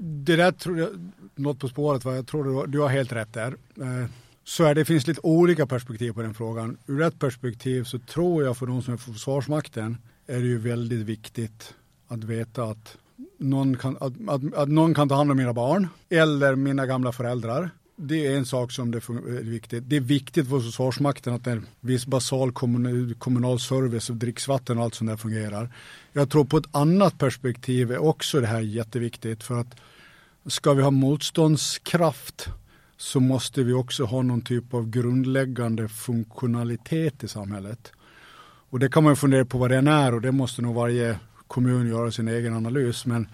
Det 0.00 0.36
där 0.36 0.52
tror 0.52 0.78
jag, 0.78 0.88
något 1.34 1.60
på 1.60 1.68
spåret, 1.68 2.04
va? 2.04 2.14
jag 2.14 2.26
tror 2.26 2.44
du, 2.44 2.72
du 2.72 2.80
har 2.80 2.88
helt 2.88 3.12
rätt 3.12 3.32
där. 3.32 3.56
Eh, 3.80 4.10
så 4.44 4.64
är 4.64 4.74
det 4.74 4.84
finns 4.84 5.06
lite 5.06 5.20
olika 5.22 5.66
perspektiv 5.66 6.12
på 6.12 6.22
den 6.22 6.34
frågan. 6.34 6.76
Ur 6.86 7.02
ett 7.02 7.18
perspektiv 7.18 7.84
så 7.84 7.98
tror 7.98 8.44
jag 8.44 8.56
för 8.56 8.66
de 8.66 8.82
som 8.82 8.94
är 8.94 8.98
för 8.98 9.12
Försvarsmakten 9.12 9.96
är 10.26 10.40
det 10.40 10.46
ju 10.46 10.58
väldigt 10.58 11.00
viktigt 11.00 11.74
att 12.08 12.24
veta 12.24 12.64
att 12.64 12.96
någon 13.38 13.76
kan, 13.76 13.96
att, 14.00 14.12
att, 14.28 14.54
att 14.54 14.68
någon 14.68 14.94
kan 14.94 15.08
ta 15.08 15.14
hand 15.14 15.30
om 15.30 15.36
mina 15.36 15.52
barn 15.52 15.88
eller 16.08 16.56
mina 16.56 16.86
gamla 16.86 17.12
föräldrar. 17.12 17.70
Det 18.00 18.26
är 18.26 18.36
en 18.36 18.46
sak 18.46 18.72
som 18.72 18.90
det 18.90 18.98
är 18.98 19.42
viktigt. 19.42 19.84
Det 19.86 19.96
är 19.96 20.00
viktigt 20.00 20.48
för 20.48 20.60
Försvarsmakten 20.60 21.34
att 21.34 21.46
en 21.46 21.66
viss 21.80 22.06
basal 22.06 22.52
kommunal, 23.18 23.60
service 23.60 24.10
och 24.10 24.16
dricksvatten 24.16 24.78
och 24.78 24.84
allt 24.84 24.94
sånt 24.94 25.10
där 25.10 25.16
fungerar. 25.16 25.74
Jag 26.12 26.30
tror 26.30 26.44
på 26.44 26.56
ett 26.56 26.68
annat 26.70 27.18
perspektiv 27.18 27.92
är 27.92 27.98
också 27.98 28.40
det 28.40 28.46
här 28.46 28.60
jätteviktigt 28.60 29.42
för 29.42 29.60
att 29.60 29.76
ska 30.46 30.72
vi 30.72 30.82
ha 30.82 30.90
motståndskraft 30.90 32.48
så 32.96 33.20
måste 33.20 33.62
vi 33.62 33.72
också 33.72 34.04
ha 34.04 34.22
någon 34.22 34.40
typ 34.40 34.74
av 34.74 34.90
grundläggande 34.90 35.88
funktionalitet 35.88 37.24
i 37.24 37.28
samhället. 37.28 37.92
Och 38.70 38.78
det 38.78 38.88
kan 38.88 39.04
man 39.04 39.16
fundera 39.16 39.44
på 39.44 39.58
vad 39.58 39.70
den 39.70 39.88
är 39.88 40.14
och 40.14 40.20
det 40.20 40.32
måste 40.32 40.62
nog 40.62 40.74
varje 40.74 41.18
kommun 41.46 41.88
göra 41.88 42.10
sin 42.10 42.28
egen 42.28 42.54
analys. 42.54 43.06
Men 43.06 43.28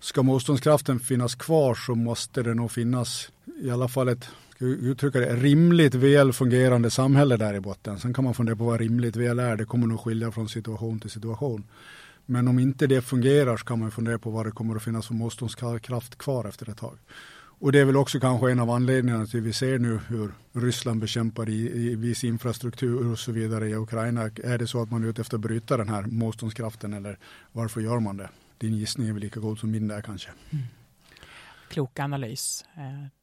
ska 0.00 0.22
motståndskraften 0.22 1.00
finnas 1.00 1.34
kvar 1.34 1.74
så 1.74 1.94
måste 1.94 2.42
det 2.42 2.54
nog 2.54 2.70
finnas 2.70 3.30
i 3.60 3.70
alla 3.70 3.88
fall 3.88 4.08
ett 4.08 4.28
uttrycka 4.58 5.20
det, 5.20 5.36
rimligt 5.36 5.94
väl 5.94 6.32
fungerande 6.32 6.90
samhälle 6.90 7.36
där 7.36 7.54
i 7.54 7.60
botten. 7.60 7.98
Sen 7.98 8.14
kan 8.14 8.24
man 8.24 8.34
fundera 8.34 8.56
på 8.56 8.64
vad 8.64 8.80
rimligt 8.80 9.16
väl 9.16 9.38
är. 9.38 9.56
Det 9.56 9.64
kommer 9.64 9.86
nog 9.86 10.00
skilja 10.00 10.32
från 10.32 10.48
situation 10.48 11.00
till 11.00 11.10
situation. 11.10 11.64
Men 12.26 12.48
om 12.48 12.58
inte 12.58 12.86
det 12.86 13.02
fungerar 13.02 13.56
så 13.56 13.64
kan 13.64 13.78
man 13.78 13.90
fundera 13.90 14.18
på 14.18 14.30
vad 14.30 14.46
det 14.46 14.50
kommer 14.50 14.76
att 14.76 14.82
finnas 14.82 15.06
för 15.06 15.14
motståndskraft 15.14 16.18
kvar 16.18 16.48
efter 16.48 16.70
ett 16.70 16.78
tag. 16.78 16.98
Och 17.60 17.72
det 17.72 17.78
är 17.78 17.84
väl 17.84 17.96
också 17.96 18.20
kanske 18.20 18.50
en 18.50 18.60
av 18.60 18.70
anledningarna 18.70 19.26
till 19.26 19.40
att 19.40 19.46
vi 19.46 19.52
ser 19.52 19.78
nu 19.78 20.00
hur 20.08 20.32
Ryssland 20.52 21.00
bekämpar 21.00 21.48
i, 21.48 21.90
i 21.90 21.94
viss 21.94 22.24
infrastruktur 22.24 23.12
och 23.12 23.18
så 23.18 23.32
vidare 23.32 23.68
i 23.68 23.74
Ukraina. 23.74 24.22
Är 24.22 24.58
det 24.58 24.66
så 24.66 24.82
att 24.82 24.90
man 24.90 25.04
är 25.04 25.08
ute 25.08 25.20
efter 25.20 25.36
att 25.36 25.40
bryta 25.40 25.76
den 25.76 25.88
här 25.88 26.02
motståndskraften 26.02 26.94
eller 26.94 27.18
varför 27.52 27.80
gör 27.80 28.00
man 28.00 28.16
det? 28.16 28.28
Din 28.58 28.74
gissning 28.74 29.08
är 29.08 29.12
väl 29.12 29.22
lika 29.22 29.40
god 29.40 29.58
som 29.58 29.70
min 29.70 29.88
där 29.88 30.02
kanske. 30.02 30.30
Mm. 30.50 30.64
Klok 31.68 31.98
analys. 31.98 32.64
Eh, 32.76 33.19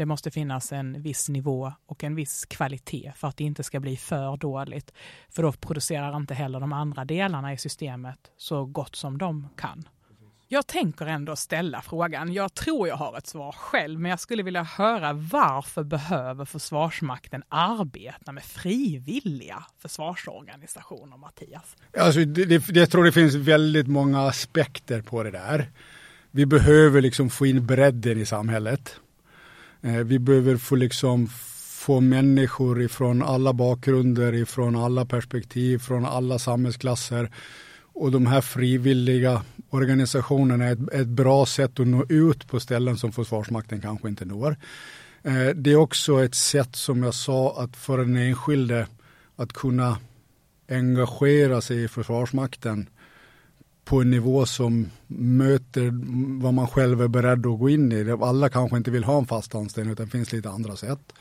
det 0.00 0.06
måste 0.06 0.30
finnas 0.30 0.72
en 0.72 1.02
viss 1.02 1.28
nivå 1.28 1.72
och 1.86 2.04
en 2.04 2.14
viss 2.14 2.44
kvalitet 2.44 3.12
för 3.16 3.28
att 3.28 3.36
det 3.36 3.44
inte 3.44 3.62
ska 3.62 3.80
bli 3.80 3.96
för 3.96 4.36
dåligt. 4.36 4.92
För 5.28 5.42
då 5.42 5.52
producerar 5.52 6.16
inte 6.16 6.34
heller 6.34 6.60
de 6.60 6.72
andra 6.72 7.04
delarna 7.04 7.52
i 7.52 7.56
systemet 7.56 8.18
så 8.36 8.64
gott 8.64 8.96
som 8.96 9.18
de 9.18 9.48
kan. 9.56 9.88
Jag 10.48 10.66
tänker 10.66 11.06
ändå 11.06 11.36
ställa 11.36 11.82
frågan. 11.82 12.32
Jag 12.32 12.54
tror 12.54 12.88
jag 12.88 12.96
har 12.96 13.18
ett 13.18 13.26
svar 13.26 13.52
själv, 13.52 14.00
men 14.00 14.10
jag 14.10 14.20
skulle 14.20 14.42
vilja 14.42 14.62
höra 14.62 15.12
varför 15.12 15.82
behöver 15.82 16.44
Försvarsmakten 16.44 17.42
arbeta 17.48 18.32
med 18.32 18.42
frivilliga 18.42 19.64
försvarsorganisationer, 19.78 21.16
Mattias? 21.16 21.76
Alltså, 21.98 22.24
det, 22.24 22.44
det, 22.44 22.68
jag 22.68 22.90
tror 22.90 23.04
det 23.04 23.12
finns 23.12 23.34
väldigt 23.34 23.86
många 23.86 24.20
aspekter 24.20 25.02
på 25.02 25.22
det 25.22 25.30
där. 25.30 25.70
Vi 26.30 26.46
behöver 26.46 27.00
liksom 27.00 27.30
få 27.30 27.46
in 27.46 27.66
bredden 27.66 28.20
i 28.20 28.26
samhället. 28.26 29.00
Eh, 29.82 29.96
vi 29.96 30.18
behöver 30.18 30.56
få, 30.56 30.76
liksom, 30.76 31.28
få 31.56 32.00
människor 32.00 32.82
ifrån 32.82 33.22
alla 33.22 33.52
bakgrunder, 33.52 34.34
ifrån 34.34 34.76
alla 34.76 35.06
perspektiv, 35.06 35.78
från 35.78 36.06
alla 36.06 36.38
samhällsklasser. 36.38 37.30
Och 37.92 38.10
de 38.10 38.26
här 38.26 38.40
frivilliga 38.40 39.42
organisationerna 39.70 40.64
är 40.64 40.72
ett, 40.72 40.92
ett 40.92 41.08
bra 41.08 41.46
sätt 41.46 41.80
att 41.80 41.86
nå 41.86 42.04
ut 42.08 42.48
på 42.48 42.60
ställen 42.60 42.96
som 42.96 43.12
Försvarsmakten 43.12 43.80
kanske 43.80 44.08
inte 44.08 44.24
når. 44.24 44.56
Eh, 45.22 45.48
det 45.54 45.72
är 45.72 45.76
också 45.76 46.24
ett 46.24 46.34
sätt 46.34 46.76
som 46.76 47.02
jag 47.02 47.14
sa 47.14 47.62
att 47.62 47.76
för 47.76 47.98
den 47.98 48.16
enskilde 48.16 48.86
att 49.36 49.52
kunna 49.52 49.98
engagera 50.68 51.60
sig 51.60 51.84
i 51.84 51.88
Försvarsmakten 51.88 52.88
på 53.90 54.00
en 54.00 54.10
nivå 54.10 54.46
som 54.46 54.90
möter 55.16 55.90
vad 56.42 56.54
man 56.54 56.66
själv 56.66 57.02
är 57.02 57.08
beredd 57.08 57.46
att 57.46 57.58
gå 57.58 57.70
in 57.70 57.92
i. 57.92 58.10
Alla 58.10 58.48
kanske 58.48 58.76
inte 58.76 58.90
vill 58.90 59.04
ha 59.04 59.18
en 59.18 59.26
fast 59.26 59.54
anställning 59.54 59.92
utan 59.92 60.06
det 60.06 60.12
finns 60.12 60.32
lite 60.32 60.50
andra 60.50 60.76
sätt. 60.76 61.12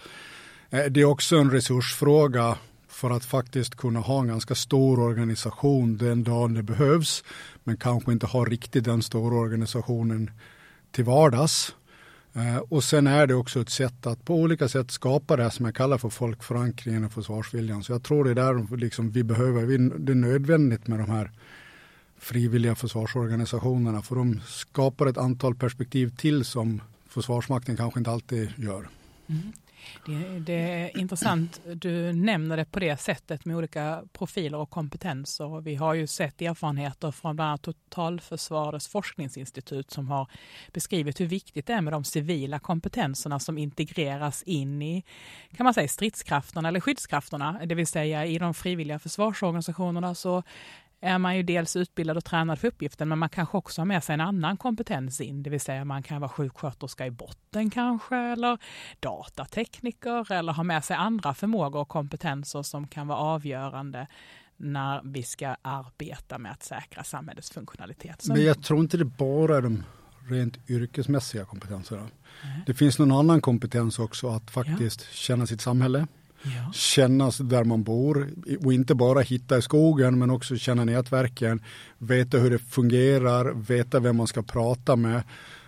Eh, 0.69 0.85
det 0.85 1.01
är 1.01 1.05
också 1.05 1.38
en 1.38 1.51
resursfråga 1.51 2.57
för 2.88 3.09
att 3.09 3.25
faktiskt 3.25 3.75
kunna 3.75 3.99
ha 3.99 4.21
en 4.21 4.27
ganska 4.27 4.55
stor 4.55 4.99
organisation 4.99 5.97
den 5.97 6.23
dagen 6.23 6.53
det 6.53 6.63
behövs 6.63 7.23
men 7.63 7.77
kanske 7.77 8.11
inte 8.11 8.27
ha 8.27 8.45
riktigt 8.45 8.85
den 8.85 9.01
stora 9.01 9.35
organisationen 9.35 10.31
till 10.91 11.03
vardags. 11.03 11.75
Eh, 12.33 12.57
och 12.57 12.83
sen 12.83 13.07
är 13.07 13.27
det 13.27 13.35
också 13.35 13.61
ett 13.61 13.69
sätt 13.69 14.07
att 14.07 14.25
på 14.25 14.35
olika 14.35 14.67
sätt 14.67 14.91
skapa 14.91 15.35
det 15.35 15.51
som 15.51 15.65
jag 15.65 15.75
kallar 15.75 15.97
för 15.97 16.09
folkförankringen 16.09 17.05
och 17.05 17.13
försvarsviljan. 17.13 17.83
Så 17.83 17.91
jag 17.91 18.03
tror 18.03 18.23
det 18.23 18.31
är 18.31 18.35
där 18.35 18.77
liksom 18.77 19.11
vi 19.11 19.23
behöver, 19.23 19.61
det 19.99 20.11
är 20.11 20.15
nödvändigt 20.15 20.88
med 20.88 20.99
de 20.99 21.09
här 21.09 21.31
frivilliga 22.19 22.75
försvarsorganisationerna 22.75 24.01
för 24.01 24.15
de 24.15 24.41
skapar 24.45 25.05
ett 25.05 25.17
antal 25.17 25.55
perspektiv 25.55 26.15
till 26.17 26.45
som 26.45 26.81
Försvarsmakten 27.09 27.77
kanske 27.77 27.99
inte 27.99 28.11
alltid 28.11 28.51
gör. 28.57 28.88
Mm. 29.29 29.53
Det, 30.05 30.39
det, 30.39 30.53
är 30.53 30.97
intressant, 30.97 31.61
du 31.73 32.13
nämner 32.13 32.57
det 32.57 32.65
på 32.65 32.79
det 32.79 32.97
sättet 32.97 33.45
med 33.45 33.57
olika 33.57 34.03
profiler 34.13 34.57
och 34.57 34.69
kompetenser. 34.69 35.61
Vi 35.61 35.75
har 35.75 35.93
ju 35.93 36.07
sett 36.07 36.41
erfarenheter 36.41 37.11
från 37.11 37.35
bland 37.35 37.49
annat 37.49 37.61
Totalförsvarets 37.61 38.88
forskningsinstitut 38.88 39.91
som 39.91 40.07
har 40.07 40.27
beskrivit 40.73 41.19
hur 41.19 41.25
viktigt 41.25 41.67
det 41.67 41.73
är 41.73 41.81
med 41.81 41.93
de 41.93 42.03
civila 42.03 42.59
kompetenserna 42.59 43.39
som 43.39 43.57
integreras 43.57 44.43
in 44.43 44.81
i 44.81 45.03
kan 45.57 45.63
man 45.63 45.73
säga, 45.73 45.88
stridskrafterna 45.88 46.67
eller 46.67 46.79
skyddskrafterna. 46.79 47.61
Det 47.65 47.75
vill 47.75 47.88
säga 47.88 48.25
i 48.25 48.38
de 48.38 48.53
frivilliga 48.53 48.99
försvarsorganisationerna 48.99 50.15
så 50.15 50.43
är 51.01 51.17
man 51.17 51.37
ju 51.37 51.43
dels 51.43 51.75
utbildad 51.75 52.17
och 52.17 52.25
tränad 52.25 52.59
för 52.59 52.67
uppgiften, 52.67 53.09
men 53.09 53.19
man 53.19 53.29
kanske 53.29 53.57
också 53.57 53.81
har 53.81 53.85
med 53.85 54.03
sig 54.03 54.13
en 54.13 54.21
annan 54.21 54.57
kompetens 54.57 55.21
in, 55.21 55.43
det 55.43 55.49
vill 55.49 55.61
säga 55.61 55.85
man 55.85 56.03
kan 56.03 56.21
vara 56.21 56.29
sjuksköterska 56.29 57.05
i 57.05 57.11
botten 57.11 57.69
kanske, 57.69 58.15
eller 58.15 58.57
datatekniker, 58.99 60.31
eller 60.31 60.53
ha 60.53 60.63
med 60.63 60.85
sig 60.85 60.95
andra 60.95 61.33
förmågor 61.33 61.79
och 61.79 61.87
kompetenser 61.87 62.63
som 62.63 62.87
kan 62.87 63.07
vara 63.07 63.19
avgörande 63.19 64.07
när 64.57 65.01
vi 65.03 65.23
ska 65.23 65.55
arbeta 65.61 66.37
med 66.37 66.51
att 66.51 66.63
säkra 66.63 67.03
samhällets 67.03 67.51
funktionalitet. 67.51 68.25
Men 68.27 68.43
jag 68.43 68.63
tror 68.63 68.79
inte 68.79 68.97
det 68.97 69.05
bara 69.05 69.57
är 69.57 69.61
de 69.61 69.83
rent 70.29 70.69
yrkesmässiga 70.69 71.45
kompetenserna. 71.45 72.01
Nej. 72.01 72.63
Det 72.65 72.73
finns 72.73 72.99
någon 72.99 73.11
annan 73.11 73.41
kompetens 73.41 73.99
också, 73.99 74.29
att 74.29 74.51
faktiskt 74.51 75.01
ja. 75.01 75.07
känna 75.11 75.45
sitt 75.47 75.61
samhälle, 75.61 76.07
Ja. 76.43 76.72
Kännas 76.74 77.38
där 77.38 77.63
man 77.63 77.84
bor 77.84 78.29
och 78.63 78.74
inte 78.74 78.96
bara 78.96 79.22
hitta 79.22 79.58
i 79.58 79.62
skogen 79.62 80.19
men 80.19 80.29
också 80.29 80.58
känna 80.58 80.86
nätverken, 80.86 81.62
veta 81.98 82.38
hur 82.38 82.50
det 82.50 82.60
fungerar, 82.60 83.53
veta 83.53 84.00
vem 84.00 84.17
man 84.17 84.27
ska 84.27 84.41
prata 84.41 84.96
med, 84.96 85.24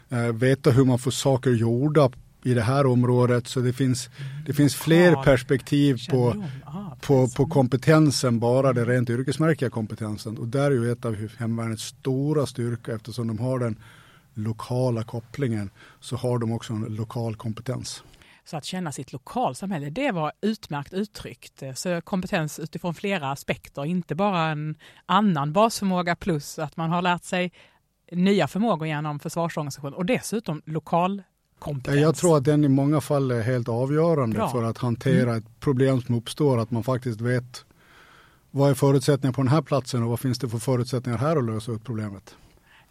eh, 0.10 0.34
veta 0.34 0.72
hur 0.72 0.86
man 0.86 1.00
får 1.00 1.12
saker 1.12 1.52
gjorda 1.52 2.10
i 2.44 2.54
det 2.54 2.62
här 2.62 2.86
området. 2.86 3.48
Så 3.48 3.60
det 3.60 3.74
finns, 3.74 4.10
det 4.46 4.54
finns 4.54 4.76
fler 4.76 5.24
perspektiv 5.24 6.00
på, 6.10 6.46
ah, 6.66 6.96
på, 7.02 7.28
på 7.28 7.46
kompetensen, 7.46 8.40
bara 8.40 8.74
den 8.74 8.86
rent 8.86 9.10
yrkesmässiga 9.10 9.70
kompetensen. 9.70 10.38
Och 10.38 10.48
där 10.48 10.72
är 10.72 10.76
ju 10.76 10.92
ett 10.92 11.06
av 11.06 11.28
hemvärnets 11.38 11.84
stora 11.84 12.46
styrka 12.46 12.96
eftersom 12.96 13.28
de 13.28 13.40
har 13.40 13.60
den 13.60 13.76
lokala 14.34 15.04
kopplingen 15.04 15.70
så 16.00 16.16
har 16.16 16.40
de 16.40 16.52
också 16.52 16.74
en 16.74 16.82
lokal 16.82 17.36
kompetens. 17.36 18.04
Så 18.46 18.58
att 18.58 18.66
känna 18.66 18.92
sitt 18.92 19.14
lokalsamhälle, 19.14 19.90
det 19.90 20.12
var 20.12 20.32
utmärkt 20.42 20.94
uttryckt. 20.94 21.64
Så 21.76 22.02
kompetens 22.02 22.60
utifrån 22.60 22.94
flera 22.94 23.32
aspekter, 23.32 23.86
inte 23.86 24.16
bara 24.16 24.46
en 24.46 24.76
annan 25.06 25.54
basförmåga 25.54 26.16
plus 26.16 26.60
att 26.60 26.78
man 26.78 26.90
har 26.90 27.02
lärt 27.02 27.24
sig 27.24 27.52
nya 28.12 28.48
förmågor 28.48 28.88
genom 28.88 29.20
försvarsorganisationen 29.20 29.94
och 29.94 30.06
dessutom 30.06 30.62
lokal 30.66 31.24
kompetens. 31.60 32.02
Jag 32.02 32.16
tror 32.16 32.38
att 32.38 32.44
den 32.44 32.64
i 32.64 32.68
många 32.68 33.02
fall 33.02 33.32
är 33.32 33.42
helt 33.42 33.70
avgörande 33.70 34.36
Bra. 34.36 34.50
för 34.50 34.64
att 34.64 34.78
hantera 34.78 35.30
mm. 35.30 35.38
ett 35.38 35.60
problem 35.60 36.02
som 36.02 36.16
uppstår, 36.16 36.58
att 36.60 36.72
man 36.72 36.84
faktiskt 36.84 37.22
vet 37.22 37.66
vad 38.52 38.70
är 38.70 38.74
förutsättningarna 38.74 39.34
på 39.34 39.42
den 39.42 39.52
här 39.52 39.62
platsen 39.62 40.04
och 40.04 40.10
vad 40.10 40.20
finns 40.20 40.40
det 40.40 40.50
för 40.50 40.58
förutsättningar 40.58 41.18
här 41.18 41.38
att 41.38 41.46
lösa 41.46 41.72
ut 41.72 41.84
problemet. 41.84 42.36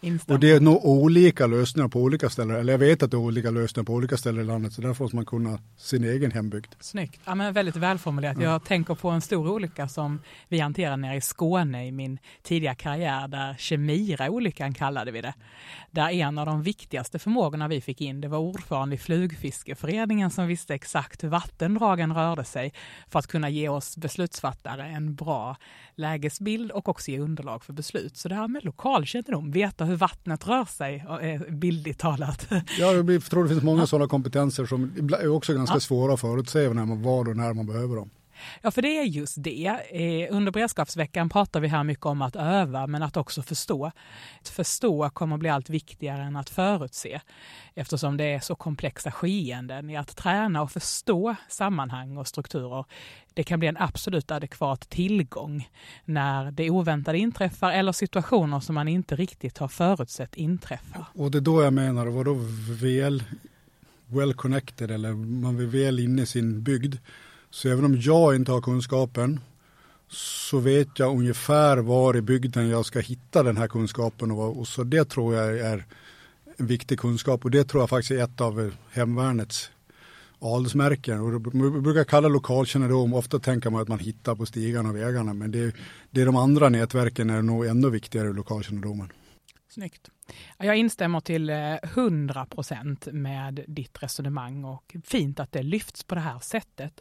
Instämmer. 0.01 0.37
Och 0.37 0.41
det 0.41 0.51
är 0.51 0.61
nog 0.61 0.85
olika 0.85 1.47
lösningar 1.47 1.89
på 1.89 2.01
olika 2.01 2.31
ställen. 2.31 2.57
Eller 2.57 2.73
jag 2.73 2.79
vet 2.79 3.03
att 3.03 3.11
det 3.11 3.17
är 3.17 3.19
olika 3.19 3.51
lösningar 3.51 3.85
på 3.85 3.93
olika 3.93 4.17
ställen 4.17 4.41
i 4.41 4.45
landet. 4.45 4.73
Så 4.73 4.83
därför 4.83 5.05
måste 5.05 5.17
man 5.17 5.27
kunna 5.27 5.59
sin 5.77 6.05
egen 6.05 6.31
hembygd. 6.31 6.75
Snyggt. 6.81 7.21
Ja, 7.25 7.35
men 7.35 7.53
väldigt 7.53 7.77
välformulerat. 7.77 8.37
Ja. 8.41 8.43
Jag 8.43 8.65
tänker 8.65 8.95
på 8.95 9.09
en 9.11 9.21
stor 9.21 9.51
olycka 9.51 9.89
som 9.89 10.21
vi 10.49 10.61
hanterade 10.61 10.97
nere 10.97 11.17
i 11.17 11.21
Skåne 11.21 11.87
i 11.87 11.93
min 11.93 12.19
tidiga 12.43 12.75
karriär. 12.75 13.29
Där 13.29 13.55
Kemira-olyckan 13.59 14.75
kallade 14.75 15.11
vi 15.11 15.21
det. 15.21 15.35
Där 15.91 16.11
en 16.11 16.39
av 16.39 16.47
de 16.47 16.63
viktigaste 16.63 17.19
förmågorna 17.19 17.69
vi 17.69 17.81
fick 17.81 18.01
in, 18.01 18.21
det 18.21 18.29
var 18.29 18.39
ordförande 18.39 18.95
i 18.95 18.99
flugfiskeföreningen 18.99 20.31
som 20.31 20.47
visste 20.47 20.75
exakt 20.75 21.25
hur 21.25 21.29
vattendragen 21.29 22.15
rörde 22.15 22.45
sig 22.45 22.73
för 23.09 23.19
att 23.19 23.27
kunna 23.27 23.49
ge 23.49 23.69
oss 23.69 23.97
beslutsfattare 23.97 24.87
en 24.87 25.15
bra 25.15 25.57
lägesbild 25.95 26.71
och 26.71 26.89
också 26.89 27.11
ge 27.11 27.19
underlag 27.19 27.65
för 27.65 27.73
beslut. 27.73 28.17
Så 28.17 28.29
det 28.29 28.35
här 28.35 28.49
med 28.49 28.65
lokalkännedom, 28.65 29.51
veta 29.51 29.85
hur 29.91 29.97
vattnet 29.97 30.49
rör 30.49 30.65
sig, 30.65 31.05
bildligt 31.49 32.01
talat. 32.01 32.47
Ja, 32.79 32.93
jag 32.93 33.25
tror 33.25 33.43
det 33.43 33.49
finns 33.49 33.63
många 33.63 33.83
ja. 33.83 33.87
sådana 33.87 34.09
kompetenser 34.09 34.67
som 34.67 34.93
är 35.21 35.29
också 35.29 35.55
ganska 35.55 35.77
ja. 35.77 35.81
svåra 35.81 36.15
att 36.15 36.21
förutse 36.21 36.73
när 36.73 36.85
man 36.85 37.03
var 37.03 37.29
och 37.29 37.37
när 37.37 37.55
man 37.55 37.67
behöver 37.67 37.97
dem. 37.97 38.11
Ja, 38.63 38.71
för 38.71 38.83
det 38.83 38.99
är 38.99 39.05
just 39.05 39.35
det. 39.39 39.67
Eh, 39.91 40.37
under 40.37 40.53
beredskapsveckan 40.53 41.29
pratar 41.29 41.61
vi 41.61 41.69
här 41.69 41.85
mycket 41.85 42.07
om 42.07 42.23
att 42.23 42.37
öva, 42.37 42.87
men 42.87 43.03
att 43.03 43.17
också 43.17 43.43
förstå. 43.43 43.93
Att 44.41 44.49
förstå 44.49 45.11
kommer 45.11 45.35
att 45.35 45.41
bli 45.41 45.49
allt 45.49 45.71
viktigare 45.71 46.23
än 46.23 46.37
att 46.37 46.51
förutse, 46.51 47.21
eftersom 47.75 48.17
det 48.17 48.25
är 48.25 48.41
så 48.41 48.55
komplexa 48.55 49.11
skeenden. 49.11 49.91
I 49.91 49.97
att 49.97 50.17
träna 50.17 50.63
och 50.63 50.73
förstå 50.73 51.35
sammanhang 51.49 52.17
och 52.17 52.27
strukturer, 52.27 52.85
det 53.35 53.45
kan 53.45 53.59
bli 53.59 53.69
en 53.69 53.77
absolut 53.77 54.31
adekvat 54.31 54.89
tillgång 54.89 55.69
när 56.05 56.51
det 56.51 56.71
oväntade 56.71 57.19
inträffar 57.19 57.73
eller 57.73 57.93
situationer 57.93 58.61
som 58.61 58.75
man 58.75 58.89
inte 58.89 59.17
riktigt 59.17 59.59
har 59.59 59.69
förutsett 59.69 60.35
inträffar. 60.35 61.05
Och 61.15 61.31
det 61.31 61.39
är 61.39 61.43
då 61.43 61.63
jag 61.63 61.73
menar, 61.73 62.07
vadå 62.07 62.35
väl 62.83 63.25
well 64.07 64.35
connected 64.35 64.91
eller 64.91 65.13
man 65.13 65.61
är 65.61 65.67
väl 65.67 65.99
inne 66.01 66.23
i 66.23 66.27
sin 66.27 66.63
bygd 66.63 66.97
så 67.51 67.69
även 67.69 67.85
om 67.85 68.01
jag 68.01 68.37
inte 68.37 68.53
har 68.53 68.61
kunskapen 68.61 69.41
så 70.09 70.59
vet 70.59 70.99
jag 70.99 71.17
ungefär 71.17 71.77
var 71.77 72.17
i 72.17 72.23
bygden 72.23 72.69
jag 72.69 72.87
ska 72.87 73.01
hitta 73.01 73.43
den 73.43 73.57
här 73.57 73.69
kunskapen. 73.69 74.31
Och, 74.31 74.59
och 74.59 74.69
så 74.69 74.85
det 74.85 75.05
tror 75.05 75.35
jag 75.35 75.59
är 75.59 75.85
en 76.57 76.67
viktig 76.67 77.01
kunskap 77.01 77.45
och 77.45 77.51
det 77.51 77.65
tror 77.65 77.83
jag 77.83 77.91
faktiskt 77.91 78.11
är 78.11 78.25
ett 78.25 78.41
av 78.41 78.61
eh, 78.61 78.73
hemvärnets 78.91 79.71
adelsmärken. 80.39 81.21
Och 81.21 81.55
man 81.55 81.83
brukar 81.83 82.05
kalla 82.05 82.29
lokalkännedom, 82.29 83.15
ofta 83.15 83.39
tänker 83.39 83.71
man 83.71 83.83
att 83.83 83.89
man 83.89 83.99
hittar 83.99 84.35
på 84.35 84.47
stigarna 84.47 84.89
och 84.89 84.97
vägarna 84.97 85.35
men 85.35 85.51
det, 85.51 85.75
det 86.11 86.21
är 86.21 86.27
de 86.27 86.37
andra 86.37 86.69
nätverken 86.69 87.31
är 87.31 87.43
nog 87.43 87.67
ännu 87.67 87.91
viktigare 87.91 88.29
i 88.29 88.33
lokalkännedomen. 88.33 89.13
Snyggt. 89.69 90.11
Jag 90.59 90.77
instämmer 90.77 91.21
till 91.21 91.51
eh, 91.51 91.75
100 91.83 92.47
procent 92.47 93.09
med 93.13 93.65
ditt 93.69 94.03
resonemang 94.03 94.65
och 94.65 94.97
fint 95.05 95.41
att 95.41 95.53
det 95.53 95.63
lyfts 95.63 96.05
på 96.05 96.15
det 96.15 96.21
här 96.21 96.39
sättet. 96.39 97.01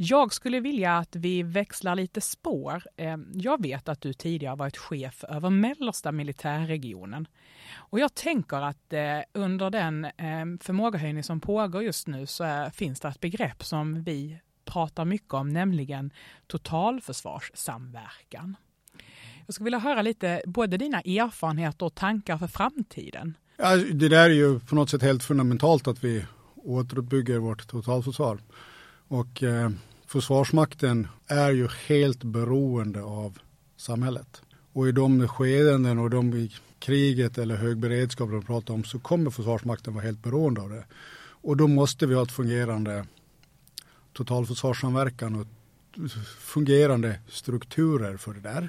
Jag 0.00 0.32
skulle 0.32 0.60
vilja 0.60 0.98
att 0.98 1.16
vi 1.16 1.42
växlar 1.42 1.94
lite 1.94 2.20
spår. 2.20 2.82
Ehm, 2.96 3.32
jag 3.34 3.62
vet 3.62 3.88
att 3.88 4.00
du 4.00 4.12
tidigare 4.12 4.56
varit 4.56 4.76
chef 4.76 5.24
över 5.24 5.50
mellersta 5.50 6.12
militärregionen. 6.12 7.26
Och 7.74 7.98
jag 7.98 8.14
tänker 8.14 8.56
att 8.56 8.92
eh, 8.92 9.18
under 9.32 9.70
den 9.70 10.06
ehm, 10.16 10.58
förmågehöjning 10.58 11.22
som 11.22 11.40
pågår 11.40 11.82
just 11.82 12.06
nu 12.06 12.26
så 12.26 12.44
eh, 12.44 12.70
finns 12.70 13.00
det 13.00 13.08
ett 13.08 13.20
begrepp 13.20 13.64
som 13.64 14.02
vi 14.02 14.38
pratar 14.64 15.04
mycket 15.04 15.34
om, 15.34 15.48
nämligen 15.48 16.10
totalförsvarssamverkan. 16.46 18.56
Jag 19.46 19.54
skulle 19.54 19.64
vilja 19.64 19.78
höra 19.78 20.02
lite 20.02 20.42
både 20.46 20.76
dina 20.76 21.00
erfarenheter 21.00 21.86
och 21.86 21.94
tankar 21.94 22.38
för 22.38 22.46
framtiden. 22.46 23.36
Ja, 23.56 23.76
det 23.76 24.08
där 24.08 24.30
är 24.30 24.34
ju 24.34 24.60
på 24.60 24.74
något 24.74 24.90
sätt 24.90 25.02
helt 25.02 25.22
fundamentalt 25.22 25.88
att 25.88 26.04
vi 26.04 26.24
återuppbygger 26.56 27.38
vårt 27.38 27.68
totalförsvar. 27.68 28.38
Och 29.08 29.42
eh, 29.42 29.70
Försvarsmakten 30.06 31.08
är 31.26 31.50
ju 31.50 31.68
helt 31.86 32.24
beroende 32.24 33.02
av 33.02 33.38
samhället. 33.76 34.42
Och 34.72 34.88
i 34.88 34.92
de 34.92 35.28
skedenden 35.28 35.98
och 35.98 36.10
de 36.10 36.34
i 36.34 36.52
kriget 36.78 37.38
eller 37.38 37.56
hög 37.56 37.78
beredskap 37.78 38.30
de 38.30 38.42
pratar 38.42 38.74
om 38.74 38.84
så 38.84 38.98
kommer 38.98 39.30
Försvarsmakten 39.30 39.94
vara 39.94 40.04
helt 40.04 40.22
beroende 40.22 40.60
av 40.60 40.70
det. 40.70 40.84
Och 41.40 41.56
då 41.56 41.66
måste 41.66 42.06
vi 42.06 42.14
ha 42.14 42.22
ett 42.22 42.32
fungerande 42.32 43.06
totalförsvarssamverkan 44.12 45.34
och 45.34 45.46
fungerande 46.38 47.20
strukturer 47.28 48.16
för 48.16 48.34
det 48.34 48.40
där. 48.40 48.68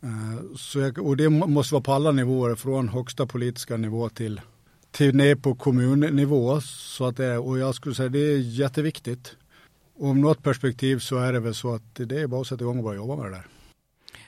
Eh, 0.00 0.56
så 0.56 0.78
jag, 0.78 0.98
och 0.98 1.16
det 1.16 1.28
måste 1.28 1.74
vara 1.74 1.82
på 1.82 1.92
alla 1.92 2.12
nivåer, 2.12 2.54
från 2.54 2.88
högsta 2.88 3.26
politiska 3.26 3.76
nivå 3.76 4.08
till, 4.08 4.40
till 4.94 5.16
ner 5.16 5.34
på 5.34 5.54
kommunnivå. 5.54 6.60
Så 6.60 7.06
att 7.06 7.16
det, 7.16 7.38
och 7.38 7.58
jag 7.58 7.74
skulle 7.74 7.94
säga 7.94 8.08
det 8.08 8.18
är 8.18 8.38
jätteviktigt. 8.38 9.36
Och 9.94 10.08
om 10.08 10.20
något 10.20 10.42
perspektiv 10.42 10.98
så 10.98 11.18
är 11.18 11.32
det 11.32 11.40
väl 11.40 11.54
så 11.54 11.74
att 11.74 11.94
det 11.94 12.20
är 12.20 12.26
bara 12.26 12.40
att 12.40 12.46
sätta 12.46 12.64
igång 12.64 12.78
och 12.78 12.84
börja 12.84 12.96
jobba 12.96 13.16
med 13.16 13.24
det 13.24 13.30
där. 13.30 13.46